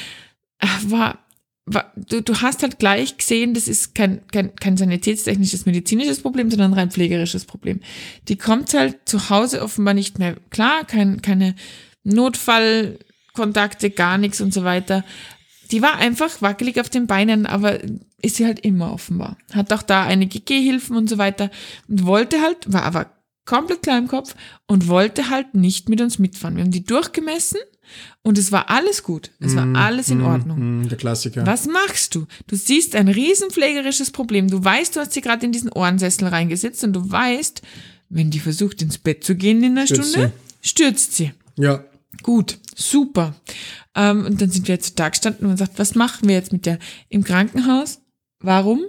[0.59, 1.22] äh, war
[1.67, 6.73] du, du hast halt gleich gesehen, das ist kein, kein, kein sanitätstechnisches, medizinisches Problem, sondern
[6.73, 7.81] ein rein pflegerisches Problem.
[8.29, 11.55] Die kommt halt zu Hause offenbar nicht mehr klar, kein, keine
[12.05, 15.05] Notfallkontakte, gar nichts und so weiter.
[15.71, 17.79] Die war einfach wackelig auf den Beinen, aber
[18.21, 19.39] ist sie halt immer offenbar.
[19.53, 21.51] Hat auch da einige Gehhilfen und so weiter
[21.89, 23.13] und wollte halt, war aber
[23.45, 24.35] komplett klar im Kopf
[24.67, 26.57] und wollte halt nicht mit uns mitfahren.
[26.57, 27.59] Wir haben die durchgemessen
[28.23, 29.31] und es war alles gut.
[29.41, 30.81] Es war mm, alles in mm, Ordnung.
[30.83, 31.47] Mm, der Klassiker.
[31.47, 32.27] Was machst du?
[32.47, 34.49] Du siehst ein riesenpflegerisches Problem.
[34.49, 37.63] Du weißt, du hast sie gerade in diesen Ohrensessel reingesetzt und du weißt,
[38.09, 41.33] Wenn die versucht, ins Bett zu gehen in einer Stürzt Stunde, stürzt sie.
[41.57, 41.85] Ja.
[42.23, 43.35] Gut, super.
[43.95, 46.67] Ähm, und dann sind wir jetzt da gestanden und sagt, was machen wir jetzt mit
[46.67, 46.79] der
[47.09, 48.01] im Krankenhaus?
[48.41, 48.85] Warum?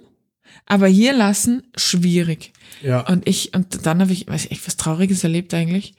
[0.65, 2.53] Aber hier lassen, schwierig.
[2.81, 3.01] Ja.
[3.07, 5.95] Und ich, und dann habe ich, weiß ich, was Trauriges erlebt eigentlich.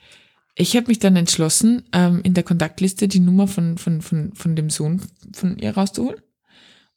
[0.57, 4.55] Ich habe mich dann entschlossen, ähm, in der Kontaktliste die Nummer von, von, von, von
[4.55, 5.01] dem Sohn
[5.33, 6.19] von ihr rauszuholen.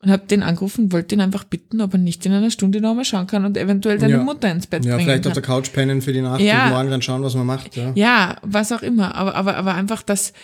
[0.01, 3.05] Und habe den angerufen, wollte ihn einfach bitten, ob er nicht in einer Stunde nochmal
[3.05, 4.23] schauen kann und eventuell deine Ja.
[4.23, 5.33] Mutter ins Bett ja, bringen vielleicht kann.
[5.33, 6.67] auf der Couch pennen für die Nacht Ja.
[6.67, 7.75] und morgen dann schauen, was man macht.
[7.75, 7.91] Ja.
[7.97, 9.17] Ja, was auch immer.
[9.17, 10.35] Aber, aber, aber einfach das,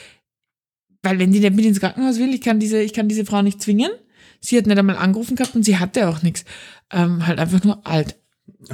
[1.05, 3.43] weil wenn die nicht mit ins Krankenhaus will, ich kann diese, ich kann diese Frau
[3.43, 3.93] nicht zwingen.
[4.41, 6.45] Sie hat nicht einmal angerufen gehabt und sie hatte auch nichts.
[6.91, 8.17] Ähm, halt einfach nur alt.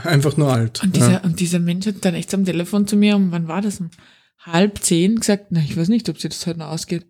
[0.03, 0.82] Einfach nur alt.
[0.82, 1.20] Und dieser, ja.
[1.20, 3.80] und dieser Mensch hat dann echt am Telefon zu mir, um wann war das?
[3.80, 3.91] Um
[4.41, 7.07] halb zehn gesagt, na, ich weiß nicht, ob sie das heute noch ausgeht.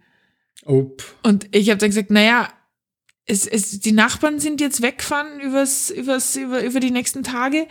[0.65, 1.03] Op.
[1.23, 2.49] Und ich habe dann gesagt, naja,
[3.27, 7.69] es, es, die Nachbarn sind jetzt weggefahren übers, übers, über, über die nächsten Tage.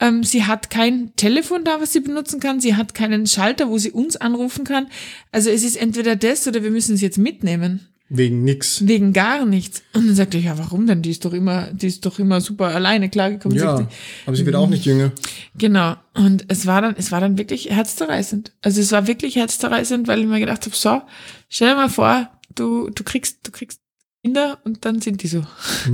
[0.00, 2.60] Ähm, sie hat kein Telefon da, was sie benutzen kann.
[2.60, 4.88] Sie hat keinen Schalter, wo sie uns anrufen kann.
[5.30, 7.91] Also es ist entweder das oder wir müssen es jetzt mitnehmen.
[8.14, 8.86] Wegen nix.
[8.86, 9.82] Wegen gar nichts.
[9.94, 11.00] Und dann sagte ich, ja, warum denn?
[11.00, 13.56] Die ist doch immer, die ist doch immer super alleine klargekommen.
[13.56, 13.88] Ja.
[14.26, 15.12] Aber sie wird auch nicht jünger.
[15.56, 15.96] Genau.
[16.12, 18.52] Und es war dann, es war dann wirklich herzzerreißend.
[18.60, 21.00] Also es war wirklich herzzerreißend, weil ich mir gedacht habe, so,
[21.48, 23.80] stell dir mal vor, du, du kriegst, du kriegst
[24.22, 25.46] Kinder und dann sind die so.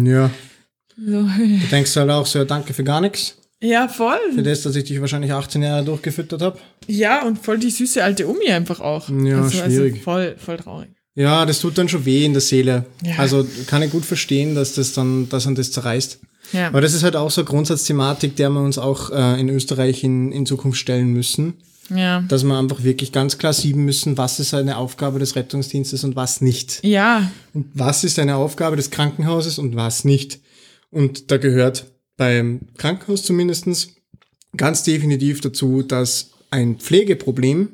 [0.03, 0.31] Ja.
[0.97, 1.23] so.
[1.23, 3.37] Du denkst halt auch so, danke für gar nichts.
[3.61, 4.43] Ja, Für voll.
[4.43, 6.59] das, dass ich dich wahrscheinlich 18 Jahre durchgefüttert habe.
[6.87, 9.09] Ja, und voll die süße alte Omi einfach auch.
[9.09, 9.95] Ja, also, schwierig.
[9.95, 10.91] Also voll, voll traurig.
[11.19, 12.87] Ja, das tut dann schon weh in der Seele.
[13.03, 13.17] Ja.
[13.17, 16.21] Also kann ich gut verstehen, dass das dann, dass man das zerreißt.
[16.53, 16.69] Ja.
[16.69, 20.05] Aber das ist halt auch so eine Grundsatzthematik, der wir uns auch äh, in Österreich
[20.05, 21.55] in, in Zukunft stellen müssen.
[21.91, 22.21] Ja.
[22.21, 26.15] Dass wir einfach wirklich ganz klar sieben müssen, was ist eine Aufgabe des Rettungsdienstes und
[26.15, 26.85] was nicht.
[26.85, 30.39] Ja, Und was ist eine Aufgabe des Krankenhauses und was nicht.
[30.91, 33.97] Und da gehört beim Krankenhaus zumindestens
[34.57, 37.71] ganz definitiv dazu, dass ein Pflegeproblem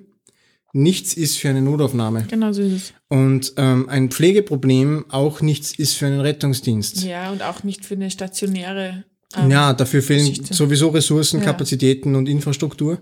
[0.74, 2.26] nichts ist für eine Notaufnahme.
[2.28, 2.92] genau so ist es.
[3.08, 7.04] Und ähm, ein Pflegeproblem auch nichts ist für einen Rettungsdienst.
[7.04, 9.04] Ja, und auch nicht für eine stationäre.
[9.36, 10.52] ähm, Ja, dafür fehlen Geschichte.
[10.52, 11.46] sowieso Ressourcen, Ja.
[11.46, 12.98] Kapazitäten und Infrastruktur,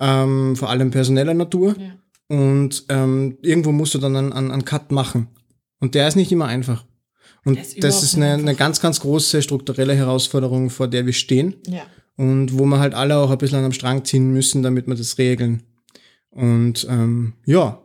[0.00, 1.76] ähm, vor allem personeller Natur.
[1.78, 1.98] Ja.
[2.28, 5.28] Und ähm, irgendwo musst du dann einen, einen, einen Cut machen.
[5.80, 6.86] Und der ist nicht immer einfach.
[7.44, 11.56] Und ist das ist eine, eine ganz, ganz große strukturelle Herausforderung, vor der wir stehen.
[11.66, 11.82] Ja.
[12.16, 15.18] Und wo wir halt alle auch ein bisschen am Strang ziehen müssen, damit wir das
[15.18, 15.62] regeln.
[16.32, 17.78] Und ähm, ja,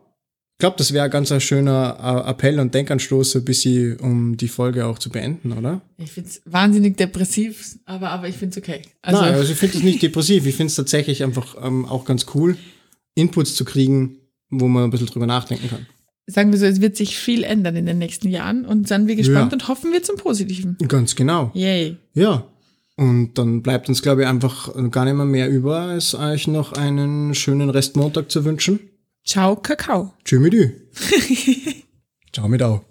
[0.54, 4.48] ich glaube, das wäre ein ganz schöner Appell und Denkanstoß, so ein bisschen, um die
[4.48, 5.82] Folge auch zu beenden, oder?
[5.98, 8.82] Ich find's wahnsinnig depressiv, aber, aber ich find's okay.
[9.00, 10.46] Also, Nein, also ich finde es nicht depressiv.
[10.46, 12.56] Ich finde es tatsächlich einfach ähm, auch ganz cool,
[13.14, 14.16] Inputs zu kriegen,
[14.50, 15.86] wo man ein bisschen drüber nachdenken kann.
[16.26, 19.14] sagen wir so, es wird sich viel ändern in den nächsten Jahren und sind wir
[19.14, 19.56] gespannt Ja.
[19.56, 20.76] und hoffen wir zum Positiven.
[20.88, 21.52] Ganz genau.
[21.54, 21.98] Yay.
[22.14, 22.48] Ja.
[22.98, 26.72] Und dann bleibt uns, glaube ich, einfach gar nicht mehr mehr über, als euch noch
[26.72, 28.80] einen schönen Restmontag zu wünschen.
[29.24, 30.14] Ciao, Kakao.
[30.24, 30.54] Tschüss mit
[32.32, 32.87] Ciao mit au.